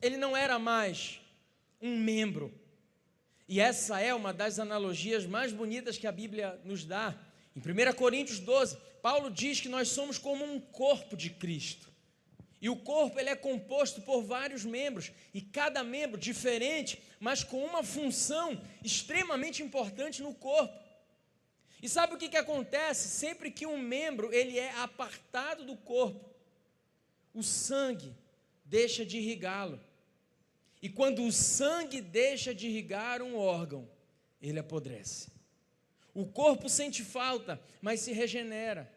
[0.00, 1.20] Ele não era mais
[1.80, 2.52] um membro.
[3.48, 7.18] E essa é uma das analogias mais bonitas que a Bíblia nos dá.
[7.56, 11.88] Em 1 Coríntios 12, Paulo diz que nós somos como um corpo de Cristo.
[12.60, 17.64] E o corpo ele é composto por vários membros, e cada membro diferente, mas com
[17.64, 20.76] uma função extremamente importante no corpo.
[21.80, 23.08] E sabe o que, que acontece?
[23.08, 26.28] Sempre que um membro ele é apartado do corpo,
[27.32, 28.12] o sangue
[28.64, 29.80] deixa de irrigá-lo.
[30.80, 33.88] E quando o sangue deixa de irrigar um órgão,
[34.40, 35.30] ele apodrece.
[36.14, 38.92] O corpo sente falta, mas se regenera.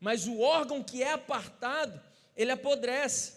[0.00, 2.00] Mas o órgão que é apartado,
[2.36, 3.34] ele apodrece.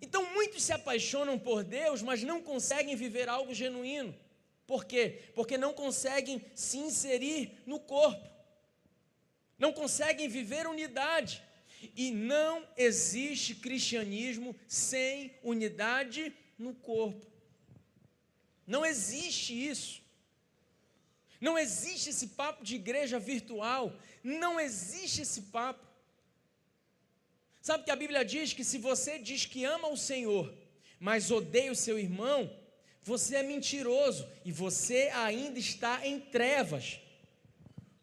[0.00, 4.14] Então muitos se apaixonam por Deus, mas não conseguem viver algo genuíno.
[4.66, 5.22] Por quê?
[5.34, 8.28] Porque não conseguem se inserir no corpo.
[9.58, 11.42] Não conseguem viver unidade.
[11.94, 16.34] E não existe cristianismo sem unidade
[16.64, 17.24] no corpo.
[18.66, 20.02] Não existe isso.
[21.40, 23.92] Não existe esse papo de igreja virtual.
[24.22, 25.84] Não existe esse papo.
[27.60, 30.52] Sabe que a Bíblia diz que se você diz que ama o Senhor,
[30.98, 32.50] mas odeia o seu irmão,
[33.02, 36.98] você é mentiroso e você ainda está em trevas.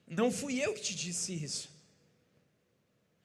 [0.07, 1.69] Não fui eu que te disse isso.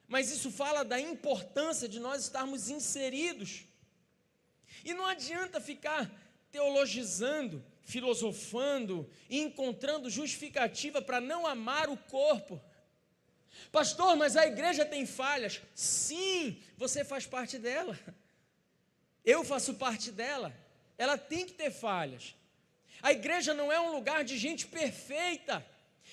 [0.07, 3.66] Mas isso fala da importância de nós estarmos inseridos.
[4.87, 6.09] E não adianta ficar
[6.49, 12.61] teologizando, filosofando e encontrando justificativa para não amar o corpo.
[13.69, 15.61] Pastor, mas a igreja tem falhas.
[15.75, 17.99] Sim, você faz parte dela.
[19.25, 20.55] Eu faço parte dela.
[20.97, 22.33] Ela tem que ter falhas.
[23.01, 25.65] A igreja não é um lugar de gente perfeita.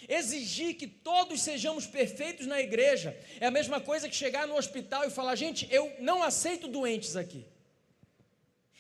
[0.09, 5.05] Exigir que todos sejamos perfeitos na igreja é a mesma coisa que chegar no hospital
[5.05, 7.54] e falar: gente, eu não aceito doentes aqui.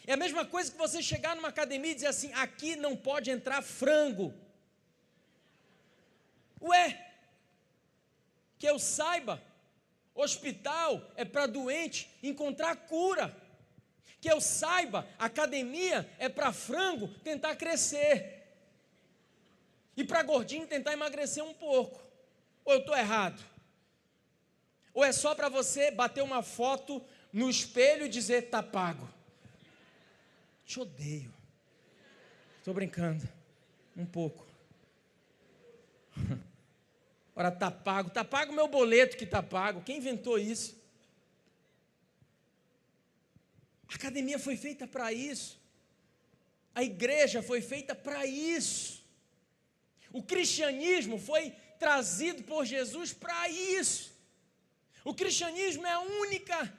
[0.06, 3.30] É a mesma coisa que você chegar numa academia e dizer assim: aqui não pode
[3.30, 4.34] entrar frango.
[6.60, 7.12] Ué,
[8.58, 9.42] que eu saiba,
[10.14, 13.34] hospital é para doente encontrar cura.
[14.20, 18.42] Que eu saiba, academia é para frango tentar crescer.
[19.96, 22.02] E para gordinho tentar emagrecer um pouco.
[22.64, 23.42] Ou eu estou errado?
[24.92, 29.13] Ou é só para você bater uma foto no espelho e dizer tá pago?
[30.64, 31.32] Te odeio.
[32.58, 33.28] Estou brincando.
[33.96, 34.46] Um pouco.
[37.36, 38.10] Ora, tá pago.
[38.10, 39.82] Tá pago meu boleto que tá pago.
[39.82, 40.82] Quem inventou isso?
[43.88, 45.60] A academia foi feita para isso.
[46.74, 49.04] A igreja foi feita para isso.
[50.12, 54.12] O cristianismo foi trazido por Jesus para isso.
[55.04, 56.72] O cristianismo é a única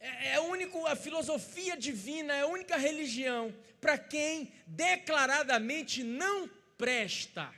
[0.00, 6.48] é, é a única a filosofia divina, é a única religião para quem declaradamente não
[6.76, 7.52] presta.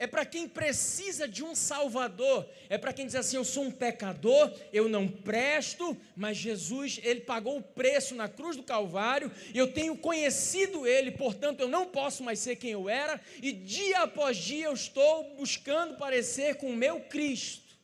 [0.00, 2.48] É para quem precisa de um Salvador.
[2.70, 7.20] É para quem diz assim: Eu sou um pecador, eu não presto, mas Jesus, Ele
[7.20, 12.22] pagou o preço na cruz do Calvário, eu tenho conhecido Ele, portanto eu não posso
[12.24, 16.76] mais ser quem eu era, e dia após dia eu estou buscando parecer com o
[16.76, 17.76] meu Cristo.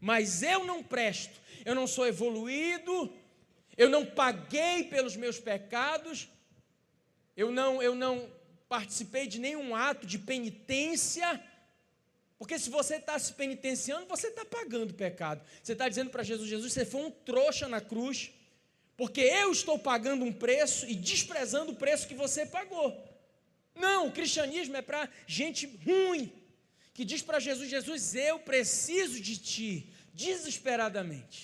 [0.00, 3.12] Mas eu não presto, eu não sou evoluído,
[3.76, 6.28] eu não paguei pelos meus pecados,
[7.36, 8.30] eu não, eu não
[8.68, 11.40] participei de nenhum ato de penitência
[12.40, 15.44] porque se você está se penitenciando, você está pagando o pecado.
[15.62, 18.30] Você está dizendo para Jesus: Jesus, você foi um trouxa na cruz,
[18.96, 22.98] porque eu estou pagando um preço e desprezando o preço que você pagou.
[23.74, 26.32] Não, o cristianismo é para gente ruim,
[26.94, 29.92] que diz para Jesus: Jesus, eu preciso de ti,
[30.24, 31.38] desesperadamente.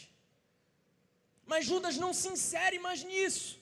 [1.45, 3.59] Mas Judas não se insere mais nisso.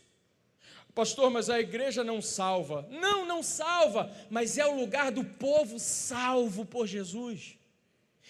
[0.94, 2.86] Pastor, mas a igreja não salva.
[2.90, 7.56] Não, não salva, mas é o lugar do povo salvo por Jesus.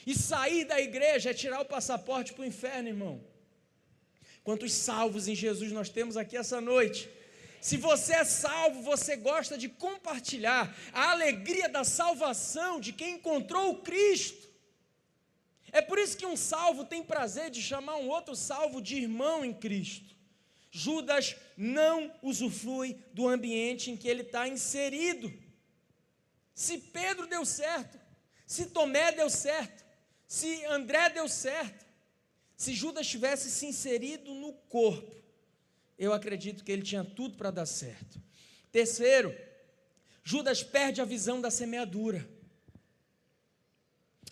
[0.07, 3.21] E sair da igreja é tirar o passaporte para o inferno, irmão.
[4.43, 7.09] Quantos salvos em Jesus nós temos aqui essa noite?
[7.61, 13.71] Se você é salvo, você gosta de compartilhar a alegria da salvação de quem encontrou
[13.71, 14.54] o Cristo.
[15.75, 19.45] É por isso que um salvo tem prazer de chamar um outro salvo de irmão
[19.45, 20.15] em Cristo.
[20.71, 25.35] Judas não usufrui do ambiente em que ele está inserido.
[26.55, 27.99] Se Pedro deu certo,
[28.47, 29.85] se Tomé deu certo,
[30.29, 31.85] se André deu certo,
[32.57, 35.13] se Judas tivesse se inserido no corpo,
[35.99, 38.23] eu acredito que ele tinha tudo para dar certo.
[38.71, 39.37] Terceiro,
[40.23, 42.25] Judas perde a visão da semeadura.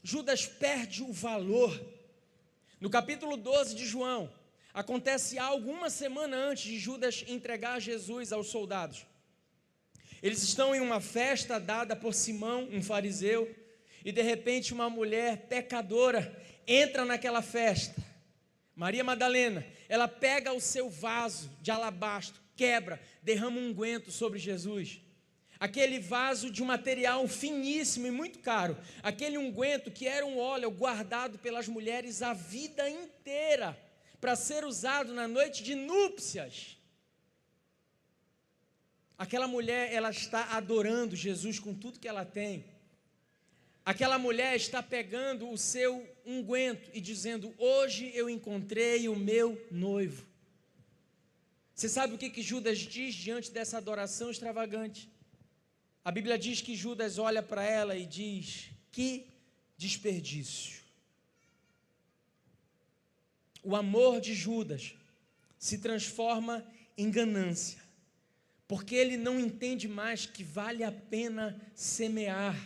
[0.02, 1.80] Judas perde o valor.
[2.80, 4.30] No capítulo 12 de João,
[4.74, 9.04] Acontece algo uma semana antes de Judas entregar Jesus aos soldados.
[10.22, 13.54] Eles estão em uma festa dada por Simão, um fariseu,
[14.02, 16.34] e de repente uma mulher pecadora
[16.66, 18.02] entra naquela festa.
[18.74, 25.01] Maria Madalena, ela pega o seu vaso de alabastro, quebra, derrama um unguento sobre Jesus.
[25.62, 30.68] Aquele vaso de um material finíssimo e muito caro, aquele unguento que era um óleo
[30.72, 33.78] guardado pelas mulheres a vida inteira
[34.20, 36.76] para ser usado na noite de núpcias.
[39.16, 42.64] Aquela mulher, ela está adorando Jesus com tudo que ela tem.
[43.84, 50.26] Aquela mulher está pegando o seu unguento e dizendo: Hoje eu encontrei o meu noivo.
[51.72, 55.08] Você sabe o que, que Judas diz diante dessa adoração extravagante?
[56.04, 59.26] A Bíblia diz que Judas olha para ela e diz: Que
[59.76, 60.82] desperdício.
[63.62, 64.94] O amor de Judas
[65.58, 67.82] se transforma em ganância
[68.72, 72.56] porque ele não entende mais que vale a pena semear.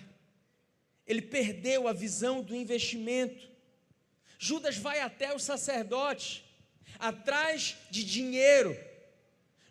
[1.05, 3.51] Ele perdeu a visão do investimento.
[4.39, 6.45] Judas vai até os sacerdotes,
[6.97, 8.78] atrás de dinheiro.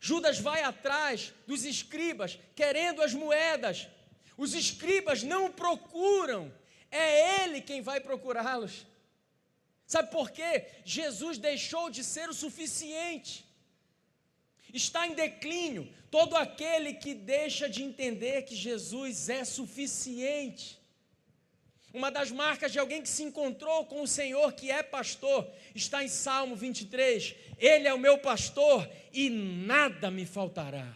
[0.08, 3.88] Judas vai atrás dos escribas, querendo as moedas.
[4.38, 6.54] Os escribas não procuram,
[6.92, 8.86] é ele quem vai procurá-los.
[9.88, 10.68] Sabe por quê?
[10.84, 13.46] Jesus deixou de ser o suficiente
[14.76, 20.80] está em declínio todo aquele que deixa de entender que Jesus é suficiente.
[21.96, 26.04] Uma das marcas de alguém que se encontrou com o Senhor, que é pastor, está
[26.04, 27.34] em Salmo 23.
[27.58, 30.94] Ele é o meu pastor e nada me faltará.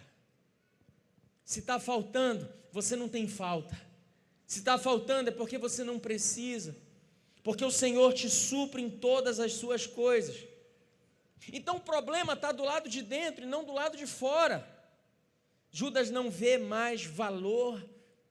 [1.45, 3.79] Se está faltando, você não tem falta.
[4.45, 6.75] Se está faltando, é porque você não precisa.
[7.45, 10.35] Porque o Senhor te supre em todas as suas coisas.
[11.53, 14.67] Então o problema está do lado de dentro e não do lado de fora.
[15.71, 17.81] Judas não vê mais valor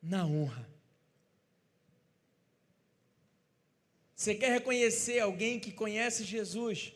[0.03, 0.68] na honra.
[4.19, 6.93] Você quer reconhecer alguém que conhece Jesus?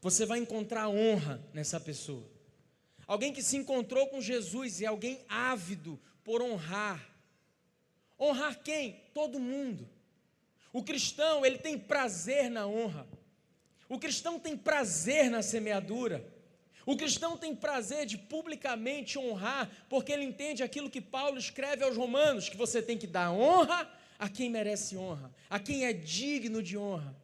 [0.00, 2.24] Você vai encontrar honra nessa pessoa.
[3.04, 7.04] Alguém que se encontrou com Jesus e alguém ávido por honrar.
[8.16, 9.00] Honrar quem?
[9.12, 9.90] Todo mundo.
[10.72, 13.08] O cristão, ele tem prazer na honra.
[13.88, 16.24] O cristão tem prazer na semeadura.
[16.86, 21.96] O cristão tem prazer de publicamente honrar, porque ele entende aquilo que Paulo escreve aos
[21.96, 26.62] Romanos: que você tem que dar honra a quem merece honra, a quem é digno
[26.62, 27.16] de honra.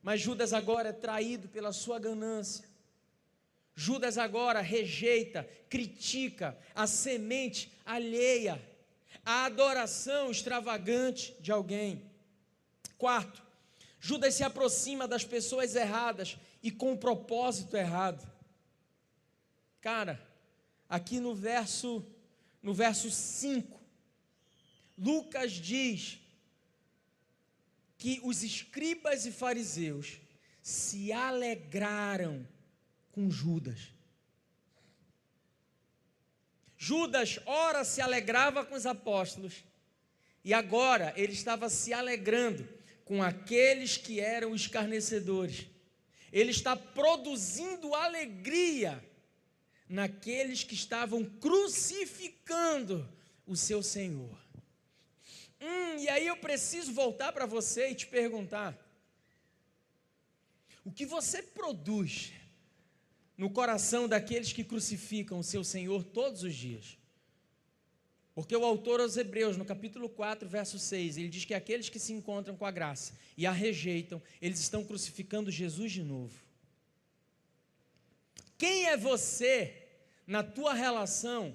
[0.00, 2.64] Mas Judas agora é traído pela sua ganância.
[3.74, 8.64] Judas agora rejeita, critica a semente alheia,
[9.24, 12.08] a adoração extravagante de alguém.
[12.96, 13.42] Quarto,
[13.98, 18.24] Judas se aproxima das pessoas erradas e com o propósito errado.
[19.80, 20.24] Cara,
[20.88, 22.06] aqui no verso
[22.62, 23.77] no verso 5,
[24.98, 26.18] Lucas diz
[27.96, 30.20] que os escribas e fariseus
[30.62, 32.46] se alegraram
[33.12, 33.92] com Judas.
[36.76, 39.64] Judas, ora, se alegrava com os apóstolos,
[40.44, 42.68] e agora ele estava se alegrando
[43.04, 45.66] com aqueles que eram escarnecedores.
[46.32, 49.02] Ele está produzindo alegria
[49.88, 53.08] naqueles que estavam crucificando
[53.46, 54.47] o seu Senhor.
[55.60, 58.76] Hum, e aí eu preciso voltar para você e te perguntar:
[60.84, 62.32] o que você produz
[63.36, 66.96] no coração daqueles que crucificam o seu Senhor todos os dias?
[68.34, 71.98] Porque o autor aos Hebreus, no capítulo 4, verso 6, ele diz que aqueles que
[71.98, 76.40] se encontram com a graça e a rejeitam, eles estão crucificando Jesus de novo.
[78.56, 79.74] Quem é você
[80.24, 81.52] na tua relação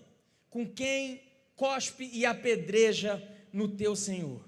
[0.50, 1.22] com quem
[1.56, 3.16] cospe e apedreja
[3.54, 4.44] no teu Senhor?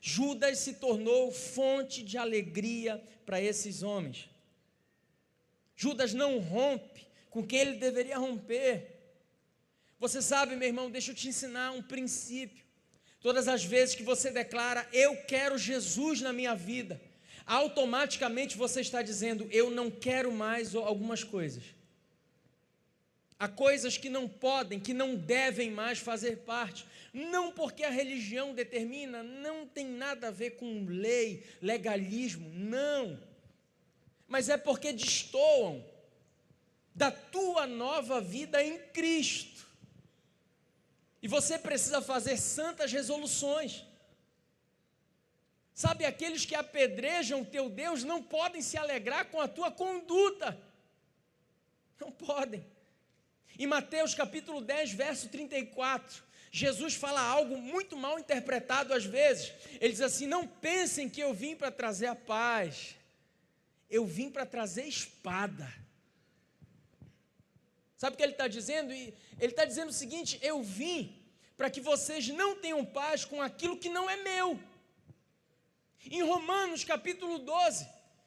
[0.00, 4.28] Judas se tornou fonte de alegria para esses homens.
[5.76, 8.88] Judas não rompe com quem ele deveria romper.
[10.00, 12.64] Você sabe, meu irmão, deixa eu te ensinar um princípio.
[13.20, 17.00] Todas as vezes que você declara, eu quero Jesus na minha vida,
[17.46, 21.62] automaticamente você está dizendo, eu não quero mais algumas coisas.
[23.42, 26.86] Há coisas que não podem, que não devem mais fazer parte.
[27.12, 33.20] Não porque a religião determina, não tem nada a ver com lei, legalismo, não.
[34.28, 35.84] Mas é porque destoam
[36.94, 39.66] da tua nova vida em Cristo.
[41.20, 43.84] E você precisa fazer santas resoluções.
[45.74, 50.56] Sabe, aqueles que apedrejam o teu Deus não podem se alegrar com a tua conduta.
[51.98, 52.70] Não podem.
[53.58, 59.52] Em Mateus capítulo 10, verso 34, Jesus fala algo muito mal interpretado às vezes.
[59.80, 62.96] Ele diz assim: Não pensem que eu vim para trazer a paz,
[63.90, 65.72] eu vim para trazer espada.
[67.96, 68.92] Sabe o que ele está dizendo?
[68.92, 71.20] Ele está dizendo o seguinte: Eu vim
[71.56, 74.58] para que vocês não tenham paz com aquilo que não é meu.
[76.10, 77.86] Em Romanos capítulo 12,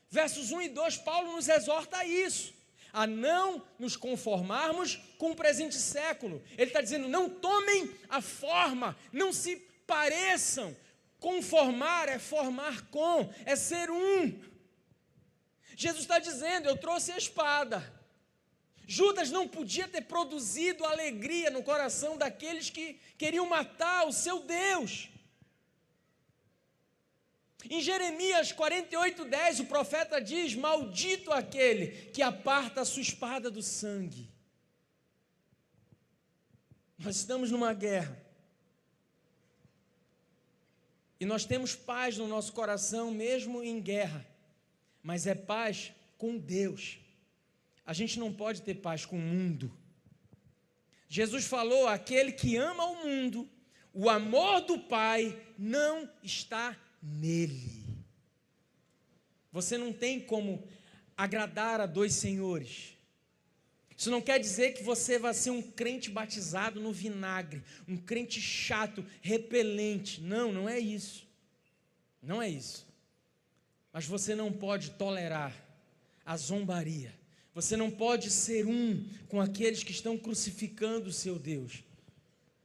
[0.10, 2.56] versos 1 e 2, Paulo nos exorta a isso
[2.96, 6.44] a não nos conformarmos com o presente século.
[6.52, 10.76] Ele está dizendo: não tomem a forma, não se pareçam.
[11.20, 14.40] Conformar é formar com, é ser um.
[15.76, 17.94] Jesus está dizendo: eu trouxe a espada.
[18.88, 25.10] Judas não podia ter produzido alegria no coração daqueles que queriam matar o seu Deus.
[27.68, 33.64] Em Jeremias 48, 10, o profeta diz: Maldito aquele que aparta a sua espada do
[33.64, 34.30] sangue.
[36.98, 38.24] Nós estamos numa guerra.
[41.20, 44.26] E nós temos paz no nosso coração, mesmo em guerra.
[45.02, 47.00] Mas é paz com Deus.
[47.86, 49.72] A gente não pode ter paz com o mundo.
[51.08, 53.48] Jesus falou: aquele que ama o mundo,
[53.94, 57.86] o amor do Pai não está nele.
[59.52, 60.68] Você não tem como
[61.16, 62.95] agradar a dois senhores.
[63.98, 68.42] Isso não quer dizer que você vai ser um crente batizado no vinagre, um crente
[68.42, 70.22] chato, repelente.
[70.22, 71.26] Não, não é isso.
[72.22, 72.86] Não é isso.
[73.94, 75.56] Mas você não pode tolerar
[76.26, 77.14] a zombaria.
[77.54, 81.84] Você não pode ser um com aqueles que estão crucificando o seu Deus.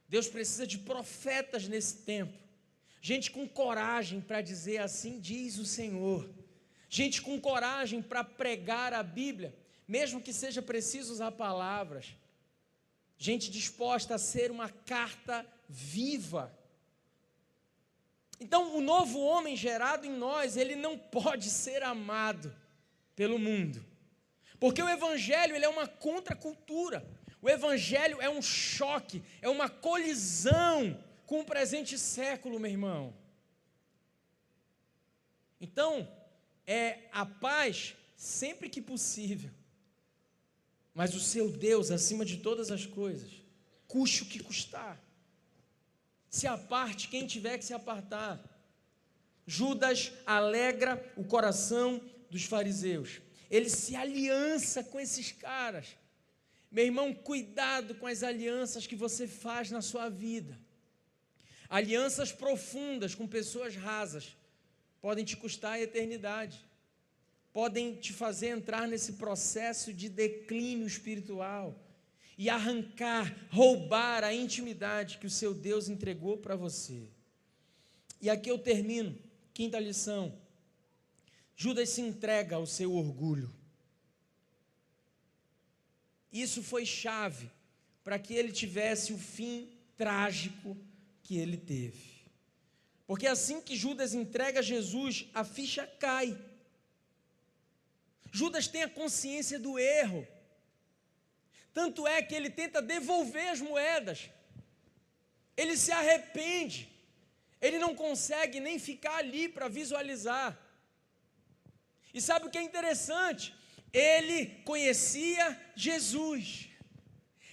[0.09, 2.41] Deus precisa de profetas nesse tempo
[3.01, 6.29] gente com coragem para dizer assim diz o Senhor,
[6.87, 9.53] gente com coragem para pregar a Bíblia,
[9.91, 12.15] mesmo que seja preciso usar palavras,
[13.17, 16.57] gente disposta a ser uma carta viva.
[18.39, 22.55] Então, o novo homem gerado em nós, ele não pode ser amado
[23.17, 23.85] pelo mundo.
[24.61, 27.05] Porque o evangelho, ele é uma contracultura.
[27.41, 33.13] O evangelho é um choque, é uma colisão com o presente século, meu irmão.
[35.59, 36.09] Então,
[36.65, 39.51] é a paz sempre que possível,
[40.93, 43.31] mas o seu Deus acima de todas as coisas,
[43.87, 45.01] custe o que custar.
[46.29, 48.41] Se aparte quem tiver que se apartar.
[49.45, 53.21] Judas alegra o coração dos fariseus.
[53.49, 55.97] Ele se aliança com esses caras.
[56.71, 60.57] Meu irmão, cuidado com as alianças que você faz na sua vida.
[61.69, 64.37] Alianças profundas com pessoas rasas
[65.01, 66.65] podem te custar a eternidade,
[67.53, 71.77] podem te fazer entrar nesse processo de declínio espiritual
[72.37, 77.09] e arrancar, roubar a intimidade que o seu Deus entregou para você.
[78.21, 79.17] E aqui eu termino,
[79.53, 80.37] quinta lição.
[81.55, 83.53] Judas se entrega ao seu orgulho.
[86.31, 87.51] Isso foi chave
[88.03, 90.77] para que ele tivesse o fim trágico
[91.21, 92.11] que ele teve.
[93.05, 96.39] Porque assim que Judas entrega Jesus, a ficha cai.
[98.31, 100.25] Judas tem a consciência do erro.
[101.73, 104.29] Tanto é que ele tenta devolver as moedas.
[105.55, 106.89] Ele se arrepende.
[107.61, 110.57] Ele não consegue nem ficar ali para visualizar.
[112.13, 113.53] E sabe o que é interessante?
[113.93, 116.69] Ele conhecia Jesus.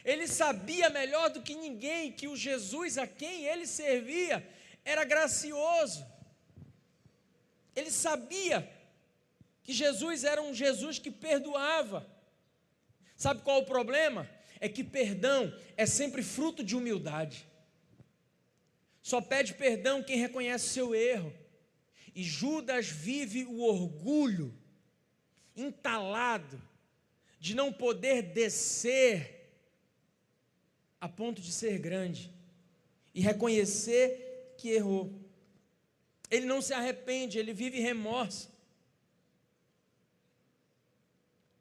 [0.05, 4.49] Ele sabia melhor do que ninguém que o Jesus a quem ele servia
[4.85, 6.07] era gracioso.
[7.74, 8.78] Ele sabia
[9.69, 12.11] que Jesus era um Jesus que perdoava.
[13.19, 14.27] Sabe qual é o problema?
[14.59, 17.47] É que perdão é sempre fruto de humildade.
[19.03, 21.31] Só pede perdão quem reconhece seu erro.
[22.14, 24.59] E Judas vive o orgulho
[25.55, 26.59] entalado
[27.39, 29.53] de não poder descer
[30.99, 32.33] a ponto de ser grande
[33.14, 35.12] e reconhecer que errou.
[36.31, 38.57] Ele não se arrepende, ele vive remorso.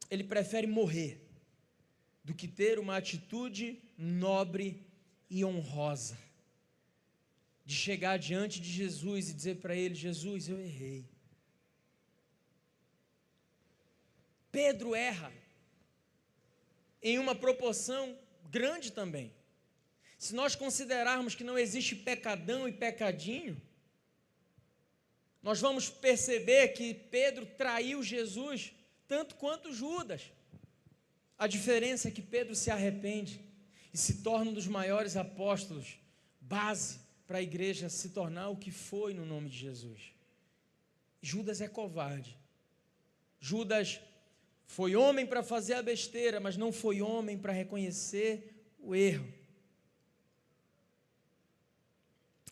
[0.09, 1.21] Ele prefere morrer
[2.23, 4.85] do que ter uma atitude nobre
[5.29, 6.17] e honrosa.
[7.65, 11.05] De chegar diante de Jesus e dizer para ele: Jesus, eu errei.
[14.51, 15.31] Pedro erra
[17.01, 18.17] em uma proporção
[18.49, 19.31] grande também.
[20.17, 23.61] Se nós considerarmos que não existe pecadão e pecadinho,
[25.43, 28.73] nós vamos perceber que Pedro traiu Jesus
[29.07, 30.31] tanto quanto Judas.
[31.37, 33.41] A diferença é que Pedro se arrepende
[33.93, 35.99] e se torna um dos maiores apóstolos,
[36.41, 40.13] base para a igreja se tornar o que foi no nome de Jesus.
[41.21, 42.37] Judas é covarde.
[43.39, 43.99] Judas
[44.65, 49.31] foi homem para fazer a besteira, mas não foi homem para reconhecer o erro.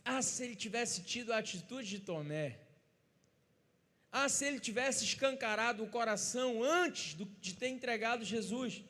[0.03, 2.59] Ah, se ele tivesse tido a atitude de Tomé.
[4.17, 8.81] Ah, se ele tivesse escancarado o coração antes de ter entregado Jesus.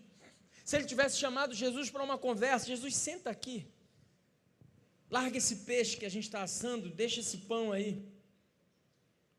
[0.63, 3.65] Se ele tivesse chamado Jesus para uma conversa, Jesus, senta aqui.
[5.09, 8.07] Larga esse peixe que a gente está assando, deixa esse pão aí.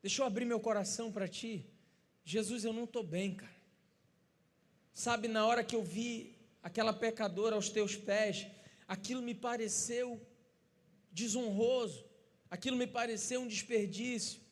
[0.02, 1.64] Deixa eu abrir meu coração para ti.
[2.24, 3.56] Jesus, eu não estou bem, cara.
[4.92, 8.48] Sabe, na hora que eu vi aquela pecadora aos teus pés,
[8.88, 10.20] aquilo me pareceu
[11.12, 12.04] desonroso,
[12.50, 14.45] aquilo me pareceu um desperdício.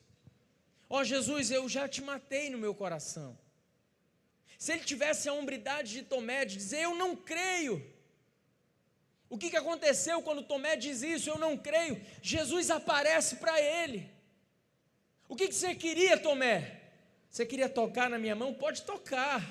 [0.89, 3.37] Ó oh, Jesus, eu já te matei no meu coração.
[4.57, 7.85] Se ele tivesse a hombridade de Tomé de dizer, eu não creio.
[9.29, 11.29] O que, que aconteceu quando Tomé diz isso?
[11.29, 11.99] Eu não creio.
[12.21, 14.09] Jesus aparece para ele.
[15.27, 16.81] O que, que você queria, Tomé?
[17.29, 18.53] Você queria tocar na minha mão?
[18.53, 19.43] Pode tocar.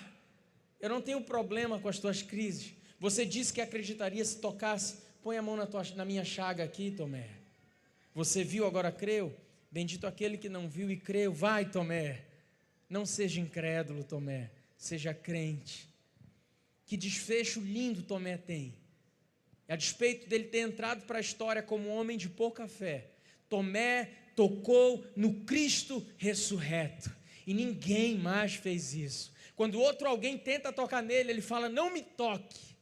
[0.81, 2.73] Eu não tenho problema com as tuas crises.
[2.99, 5.03] Você disse que acreditaria se tocasse.
[5.23, 7.29] Põe a mão na, tua, na minha chaga aqui, Tomé.
[8.15, 9.35] Você viu, agora creu?
[9.75, 11.33] Bendito aquele que não viu e creu.
[11.33, 12.23] Vai, Tomé.
[12.89, 14.53] Não seja incrédulo, Tomé.
[14.77, 15.89] Seja crente.
[16.87, 18.73] Que desfecho lindo Tomé tem.
[19.69, 23.11] A despeito dele ter entrado para a história como homem de pouca fé,
[23.49, 27.13] Tomé tocou no Cristo ressurreto.
[27.45, 29.33] E ninguém mais fez isso.
[29.57, 32.77] Quando outro alguém tenta tocar nele, ele fala: Não me toque.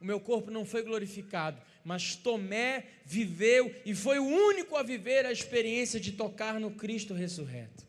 [0.00, 1.60] O meu corpo não foi glorificado,
[1.90, 7.14] mas Tomé viveu e foi o único a viver a experiência de tocar no Cristo
[7.14, 7.84] ressurreto.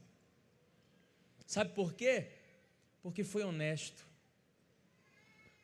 [1.46, 2.26] Sabe por quê?
[3.04, 4.04] Porque foi honesto.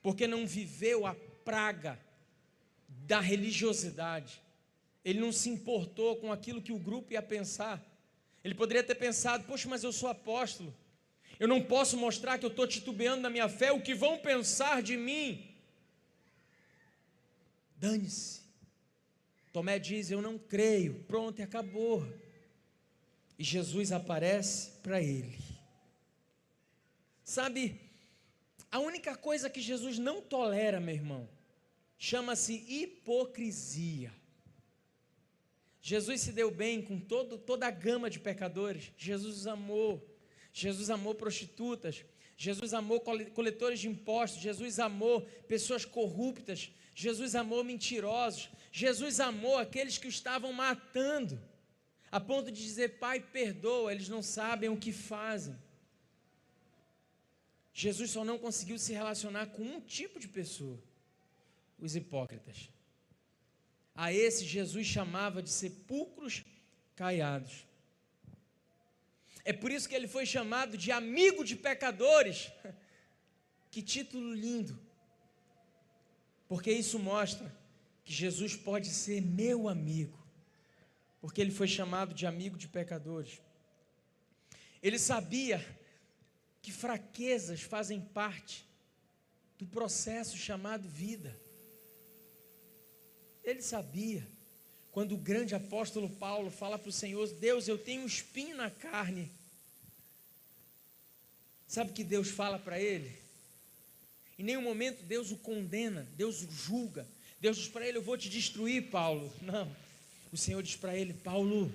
[0.03, 1.99] Porque não viveu a praga
[2.87, 4.39] da religiosidade.
[5.03, 7.83] Ele não se importou com aquilo que o grupo ia pensar.
[8.43, 10.77] Ele poderia ter pensado: Poxa, mas eu sou apóstolo.
[11.39, 14.83] Eu não posso mostrar que eu estou titubeando na minha fé, o que vão pensar
[14.83, 15.46] de mim?
[17.77, 18.41] Dane-se.
[19.53, 21.03] Tomé diz: Eu não creio.
[21.03, 22.05] Pronto, e acabou.
[23.37, 25.37] E Jesus aparece para ele.
[27.23, 27.79] Sabe,
[28.71, 31.29] a única coisa que Jesus não tolera, meu irmão,
[31.97, 34.11] chama-se hipocrisia.
[35.81, 38.91] Jesus se deu bem com todo, toda a gama de pecadores.
[38.97, 40.03] Jesus amou
[40.57, 42.03] Jesus amou prostitutas,
[42.37, 49.97] Jesus amou coletores de impostos, Jesus amou pessoas corruptas, Jesus amou mentirosos, Jesus amou aqueles
[49.97, 51.41] que o estavam matando,
[52.11, 55.57] a ponto de dizer: Pai, perdoa, eles não sabem o que fazem.
[57.73, 60.79] Jesus só não conseguiu se relacionar com um tipo de pessoa,
[61.79, 62.69] os hipócritas.
[63.95, 66.43] A esse Jesus chamava de sepulcros
[66.95, 67.66] caiados.
[69.49, 72.51] É por isso que ele foi chamado de amigo de pecadores.
[73.69, 74.79] Que título lindo!
[76.47, 77.53] Porque isso mostra
[78.03, 80.17] que Jesus pode ser meu amigo,
[81.19, 83.41] porque ele foi chamado de amigo de pecadores.
[84.81, 85.59] Ele sabia
[86.61, 88.65] que fraquezas fazem parte
[89.57, 91.39] do processo chamado vida.
[93.43, 94.25] Ele sabia.
[94.97, 98.71] Quando o grande apóstolo Paulo fala para o Senhor: Deus, eu tenho um espinho na
[98.71, 99.29] carne
[101.67, 103.15] Sabe o que Deus fala para ele?
[104.39, 107.07] Em nenhum momento Deus o condena, Deus o julga.
[107.39, 109.31] Deus diz para ele: Eu vou te destruir, Paulo.
[109.39, 109.71] Não.
[110.33, 111.71] O Senhor diz para ele: Paulo,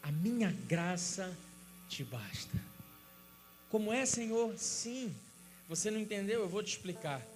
[0.00, 1.36] a minha graça
[1.88, 2.56] te basta.
[3.70, 4.56] Como é, Senhor?
[4.56, 5.12] Sim.
[5.68, 6.42] Você não entendeu?
[6.42, 7.26] Eu vou te explicar.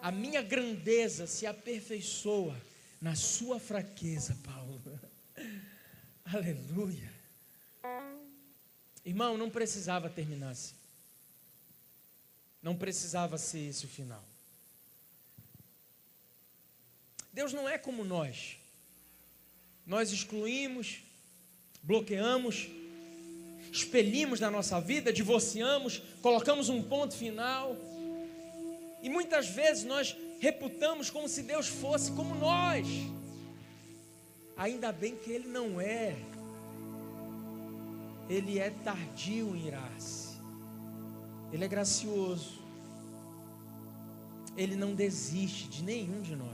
[0.00, 2.56] A minha grandeza se aperfeiçoa
[3.02, 4.80] na sua fraqueza, Paulo.
[6.24, 7.12] Aleluia.
[9.04, 10.76] Irmão, não precisava terminar assim.
[12.62, 14.22] Não precisava ser esse o final.
[17.32, 18.56] Deus não é como nós.
[19.84, 21.02] Nós excluímos,
[21.82, 22.68] bloqueamos,
[23.72, 27.76] expelimos da nossa vida, divorciamos, colocamos um ponto final.
[29.02, 32.88] E muitas vezes nós reputamos como se Deus fosse como nós.
[34.56, 36.16] Ainda bem que Ele não é.
[38.28, 40.36] Ele é tardio em irar-se.
[41.52, 42.60] Ele é gracioso.
[44.56, 46.50] Ele não desiste de nenhum de nós.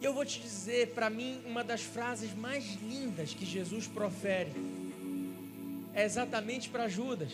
[0.00, 4.52] E eu vou te dizer, para mim, uma das frases mais lindas que Jesus profere
[5.92, 7.32] é exatamente para Judas.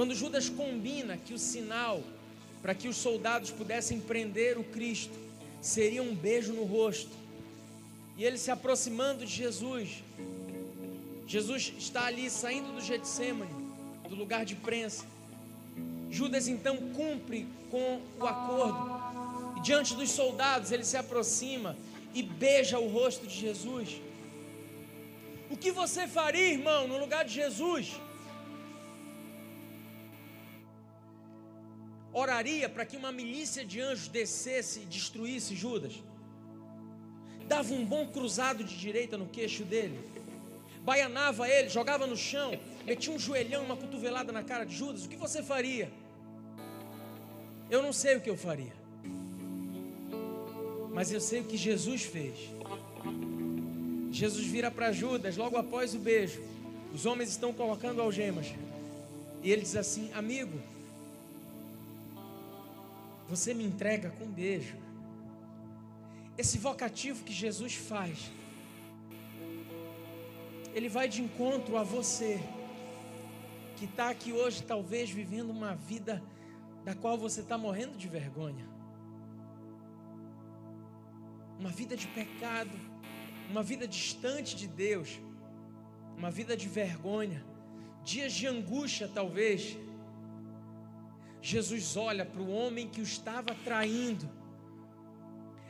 [0.00, 2.02] Quando Judas combina que o sinal
[2.62, 5.12] para que os soldados pudessem prender o Cristo
[5.60, 7.10] seria um beijo no rosto,
[8.16, 10.02] e ele se aproximando de Jesus,
[11.26, 13.52] Jesus está ali saindo do Getsemane,
[14.08, 15.04] do lugar de prensa.
[16.10, 21.76] Judas então cumpre com o acordo, e diante dos soldados ele se aproxima
[22.14, 24.00] e beija o rosto de Jesus.
[25.50, 28.00] O que você faria, irmão, no lugar de Jesus?
[32.12, 36.02] Oraria para que uma milícia de anjos descesse e destruísse Judas?
[37.46, 39.98] Dava um bom cruzado de direita no queixo dele?
[40.82, 45.04] Baianava ele, jogava no chão, metia um joelhão, uma cotovelada na cara de Judas?
[45.04, 45.90] O que você faria?
[47.68, 48.72] Eu não sei o que eu faria,
[50.90, 52.36] mas eu sei o que Jesus fez.
[54.10, 56.42] Jesus vira para Judas logo após o beijo.
[56.92, 58.48] Os homens estão colocando algemas.
[59.42, 60.60] E ele diz assim: Amigo,
[63.30, 64.76] você me entrega com um beijo.
[66.36, 68.28] Esse vocativo que Jesus faz,
[70.74, 72.40] ele vai de encontro a você,
[73.76, 76.20] que está aqui hoje, talvez vivendo uma vida
[76.84, 78.66] da qual você está morrendo de vergonha.
[81.56, 82.76] Uma vida de pecado,
[83.48, 85.20] uma vida distante de Deus,
[86.16, 87.44] uma vida de vergonha,
[88.02, 89.78] dias de angústia, talvez.
[91.42, 94.28] Jesus olha para o homem que o estava traindo,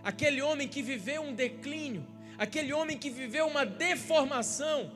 [0.02, 2.06] aquele homem que viveu um declínio,
[2.38, 4.90] aquele homem que viveu uma deformação,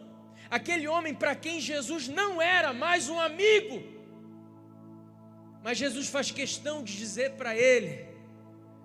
[0.50, 3.82] aquele homem para quem Jesus não era mais um amigo,
[5.62, 8.06] mas Jesus faz questão de dizer para ele: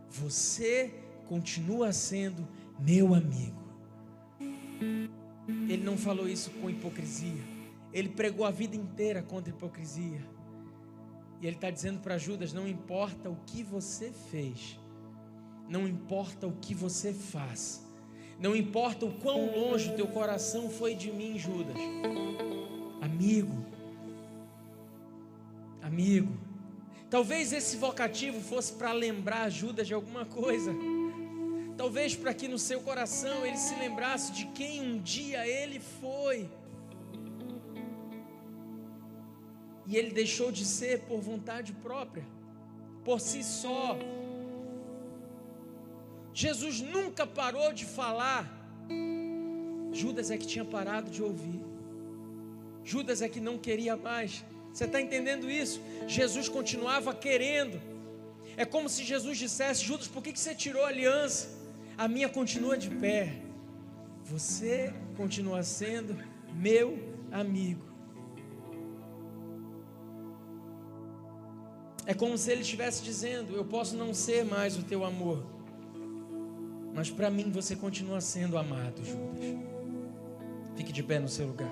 [0.10, 0.94] Você
[1.26, 2.48] continua sendo
[2.80, 3.60] meu amigo.
[5.68, 7.44] Ele não falou isso com hipocrisia,
[7.92, 10.39] ele pregou a vida inteira contra a hipocrisia.
[11.42, 14.80] E ele está dizendo para Judas: não importa o que você fez,
[15.68, 17.86] não importa o que você faz,
[18.40, 21.78] não importa o quão longe o teu coração foi de mim, Judas.
[23.02, 23.66] Amigo,
[25.82, 26.38] amigo,
[27.10, 30.74] talvez esse vocativo fosse para lembrar Judas de alguma coisa.
[31.78, 36.50] Talvez para que no seu coração ele se lembrasse de quem um dia ele foi.
[39.90, 42.24] E ele deixou de ser por vontade própria,
[43.04, 43.98] por si só.
[46.32, 48.44] Jesus nunca parou de falar.
[49.92, 51.60] Judas é que tinha parado de ouvir.
[52.84, 54.46] Judas é que não queria mais.
[54.72, 55.82] Você está entendendo isso?
[56.08, 57.82] Jesus continuava querendo.
[58.56, 61.50] É como se Jesus dissesse: Judas, por que, que você tirou a aliança?
[61.98, 63.42] A minha continua de pé.
[64.24, 66.16] Você continua sendo
[66.54, 66.96] meu
[67.32, 67.89] amigo.
[72.10, 75.46] É como se ele estivesse dizendo: Eu posso não ser mais o teu amor,
[76.92, 79.46] mas para mim você continua sendo amado, Judas.
[80.76, 81.72] Fique de pé no seu lugar.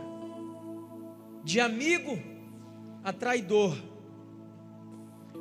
[1.44, 2.20] De amigo
[3.04, 3.76] a traidor,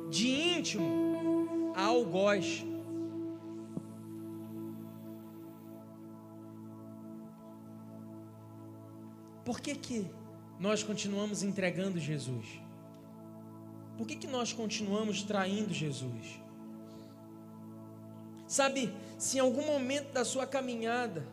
[0.09, 2.65] de íntimo a algoz.
[9.45, 10.07] Por que, que
[10.59, 12.66] nós continuamos entregando Jesus?
[13.97, 16.39] Por que, que nós continuamos traindo Jesus?
[18.47, 21.27] Sabe, se em algum momento da sua caminhada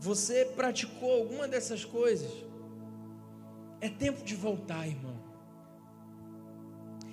[0.00, 2.32] você praticou alguma dessas coisas,
[3.80, 5.16] é tempo de voltar, irmão.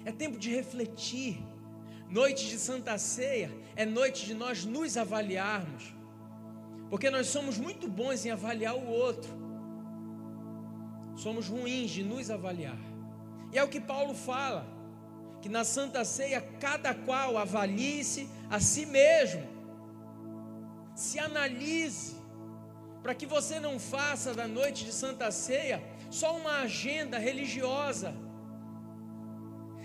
[0.06, 1.44] É tempo de refletir.
[2.10, 5.94] Noite de Santa Ceia é noite de nós nos avaliarmos,
[6.90, 9.32] porque nós somos muito bons em avaliar o outro,
[11.18, 12.78] somos ruins de nos avaliar.
[13.52, 14.66] E é o que Paulo fala,
[15.42, 19.44] que na Santa Ceia cada qual avalie-se a si mesmo,
[20.96, 22.16] se analise,
[23.04, 28.14] para que você não faça da noite de Santa Ceia só uma agenda religiosa,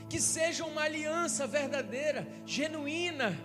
[0.08, 3.38] que seja uma aliança verdadeira, genuína,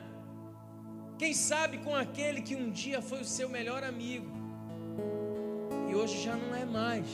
[1.17, 4.35] quem sabe com aquele que um dia foi o seu melhor amigo
[5.89, 7.07] e hoje já não é mais.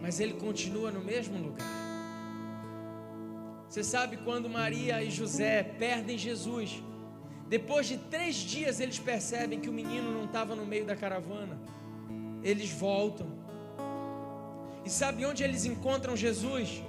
[0.00, 1.68] Mas ele continua no mesmo lugar.
[3.68, 6.82] Você sabe quando Maria e José perdem Jesus,
[7.48, 11.58] depois de três dias eles percebem que o menino não estava no meio da caravana,
[12.42, 13.28] eles voltam,
[14.84, 16.82] e sabe onde eles encontram Jesus?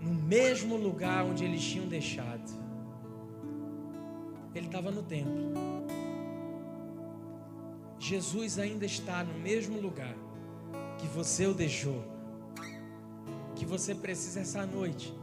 [0.00, 2.52] No mesmo lugar onde eles tinham deixado,
[4.54, 5.52] ele estava no templo.
[7.98, 10.14] Jesus ainda está no mesmo lugar
[11.04, 12.02] que você o deixou.
[13.54, 15.14] Que você precisa essa noite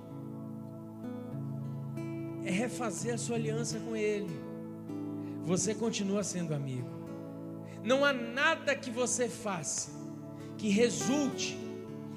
[2.45, 4.39] é refazer a sua aliança com Ele.
[5.43, 6.89] Você continua sendo amigo.
[7.83, 9.91] Não há nada que você faça
[10.57, 11.57] que resulte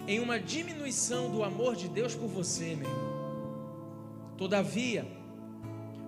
[0.07, 3.15] em uma diminuição do amor de Deus por você, meu irmão.
[4.37, 5.07] Todavia,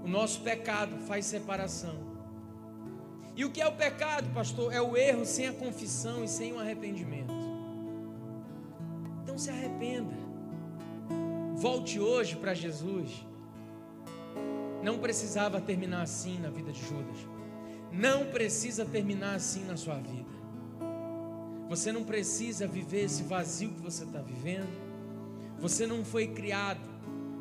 [0.04, 1.96] o nosso pecado faz separação.
[3.34, 4.72] E o que é o pecado, pastor?
[4.72, 7.35] É o erro sem a confissão e sem o arrependimento.
[9.36, 10.16] Então se arrependa.
[11.56, 13.22] Volte hoje para Jesus.
[14.82, 17.18] Não precisava terminar assim na vida de Judas.
[17.92, 20.34] Não precisa terminar assim na sua vida.
[21.68, 24.72] Você não precisa viver esse vazio que você está vivendo.
[25.60, 26.88] Você não foi criado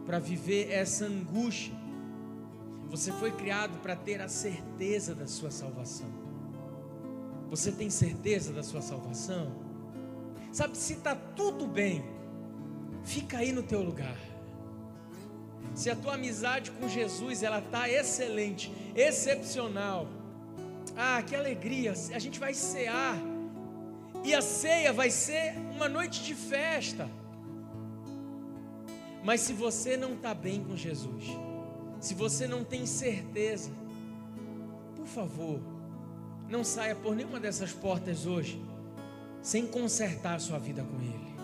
[0.05, 1.73] para viver essa angústia
[2.87, 6.07] você foi criado para ter a certeza da sua salvação.
[7.49, 9.64] Você tem certeza da sua salvação?
[10.55, 12.01] Sabe, se está tudo bem,
[13.03, 14.17] fica aí no teu lugar.
[15.73, 20.07] Se a tua amizade com Jesus ela está excelente, excepcional,
[20.95, 21.91] ah, que alegria!
[21.91, 23.17] A gente vai cear
[24.23, 27.09] e a ceia vai ser uma noite de festa.
[29.25, 31.25] Mas se você não está bem com Jesus,
[31.99, 33.71] se você não tem certeza,
[34.95, 35.59] por favor,
[36.47, 38.57] não saia por nenhuma dessas portas hoje
[39.45, 41.35] sem consertar a sua vida com Ele.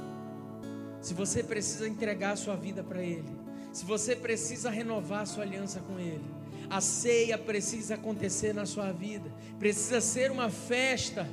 [1.00, 3.30] Se você precisa entregar a sua vida para Ele,
[3.72, 6.26] se você precisa renovar a sua aliança com Ele,
[6.68, 11.30] a ceia precisa acontecer na sua vida, precisa ser uma festa,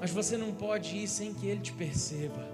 [0.00, 2.44] mas você não pode ir sem que Ele te perceba,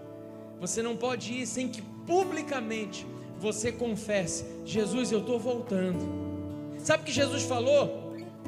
[0.61, 3.07] você não pode ir sem que publicamente
[3.39, 6.07] você confesse: Jesus, eu estou voltando.
[6.79, 8.02] Sabe o que Jesus falou?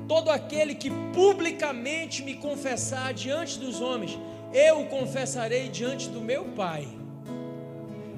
[0.07, 4.19] Todo aquele que publicamente me confessar diante dos homens,
[4.53, 6.87] eu o confessarei diante do meu Pai.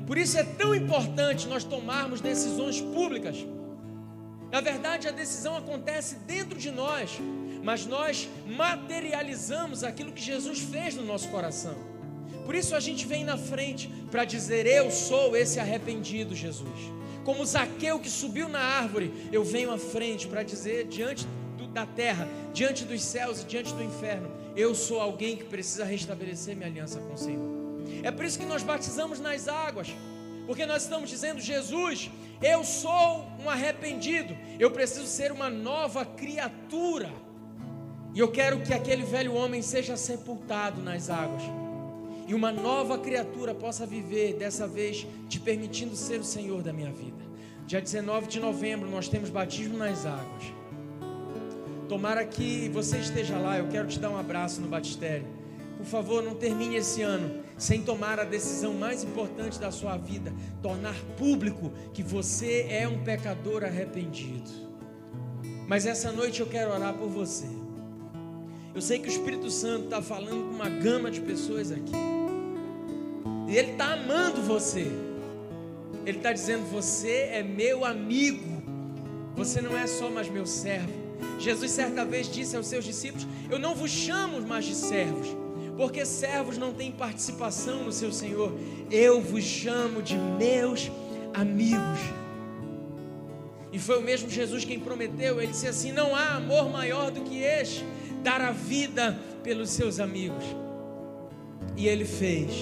[0.06, 3.36] Por isso é tão importante nós tomarmos decisões públicas.
[4.50, 7.18] Na verdade, a decisão acontece dentro de nós,
[7.62, 11.76] mas nós materializamos aquilo que Jesus fez no nosso coração.
[12.44, 16.92] Por isso a gente vem na frente para dizer: Eu sou esse arrependido, Jesus.
[17.24, 21.26] Como Zaqueu que subiu na árvore, eu venho à frente para dizer diante
[21.76, 26.56] da terra, diante dos céus e diante do inferno: Eu sou alguém que precisa restabelecer
[26.56, 27.50] minha aliança com o Senhor.
[28.02, 29.88] É por isso que nós batizamos nas águas,
[30.46, 32.10] porque nós estamos dizendo: Jesus,
[32.42, 37.12] eu sou um arrependido, eu preciso ser uma nova criatura.
[38.14, 41.42] E eu quero que aquele velho homem seja sepultado nas águas
[42.26, 46.90] e uma nova criatura possa viver, dessa vez te permitindo ser o Senhor da minha
[46.90, 47.24] vida.
[47.66, 50.44] Dia 19 de novembro nós temos batismo nas águas.
[51.88, 55.26] Tomara que você esteja lá, eu quero te dar um abraço no batistério.
[55.76, 60.32] Por favor, não termine esse ano sem tomar a decisão mais importante da sua vida,
[60.62, 64.50] tornar público que você é um pecador arrependido.
[65.68, 67.46] Mas essa noite eu quero orar por você.
[68.74, 71.92] Eu sei que o Espírito Santo está falando com uma gama de pessoas aqui.
[73.48, 74.90] E Ele está amando você.
[76.04, 78.62] Ele está dizendo: Você é meu amigo.
[79.34, 81.05] Você não é só mais meu servo.
[81.38, 85.28] Jesus certa vez disse aos seus discípulos: Eu não vos chamo mais de servos,
[85.76, 88.52] porque servos não têm participação no seu Senhor.
[88.90, 90.90] Eu vos chamo de meus
[91.34, 92.00] amigos.
[93.72, 95.40] E foi o mesmo Jesus quem prometeu.
[95.40, 97.84] Ele disse assim: Não há amor maior do que este,
[98.22, 100.44] dar a vida pelos seus amigos.
[101.76, 102.52] E ele fez.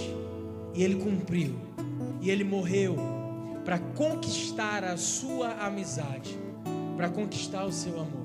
[0.74, 1.55] E ele cumpriu.
[2.20, 2.96] E ele morreu
[3.64, 6.38] para conquistar a sua amizade,
[6.96, 8.24] para conquistar o seu amor.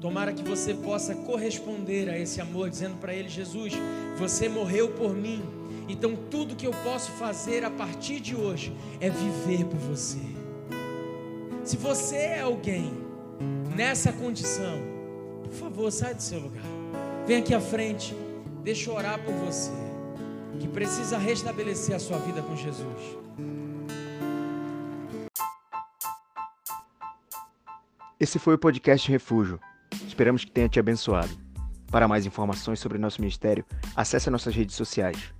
[0.00, 3.72] Tomara que você possa corresponder a esse amor, dizendo para ele: Jesus,
[4.16, 5.42] você morreu por mim.
[5.88, 10.18] Então tudo que eu posso fazer a partir de hoje é viver por você.
[11.64, 12.92] Se você é alguém
[13.74, 14.78] nessa condição,
[15.42, 16.64] por favor, sai do seu lugar.
[17.26, 18.14] Vem aqui à frente.
[18.62, 19.72] Deixa eu orar por você
[20.58, 23.18] que precisa restabelecer a sua vida com Jesus.
[28.18, 29.60] Esse foi o podcast Refúgio.
[30.06, 31.30] Esperamos que tenha te abençoado.
[31.90, 33.64] Para mais informações sobre nosso ministério,
[33.94, 35.32] acesse nossas redes sociais.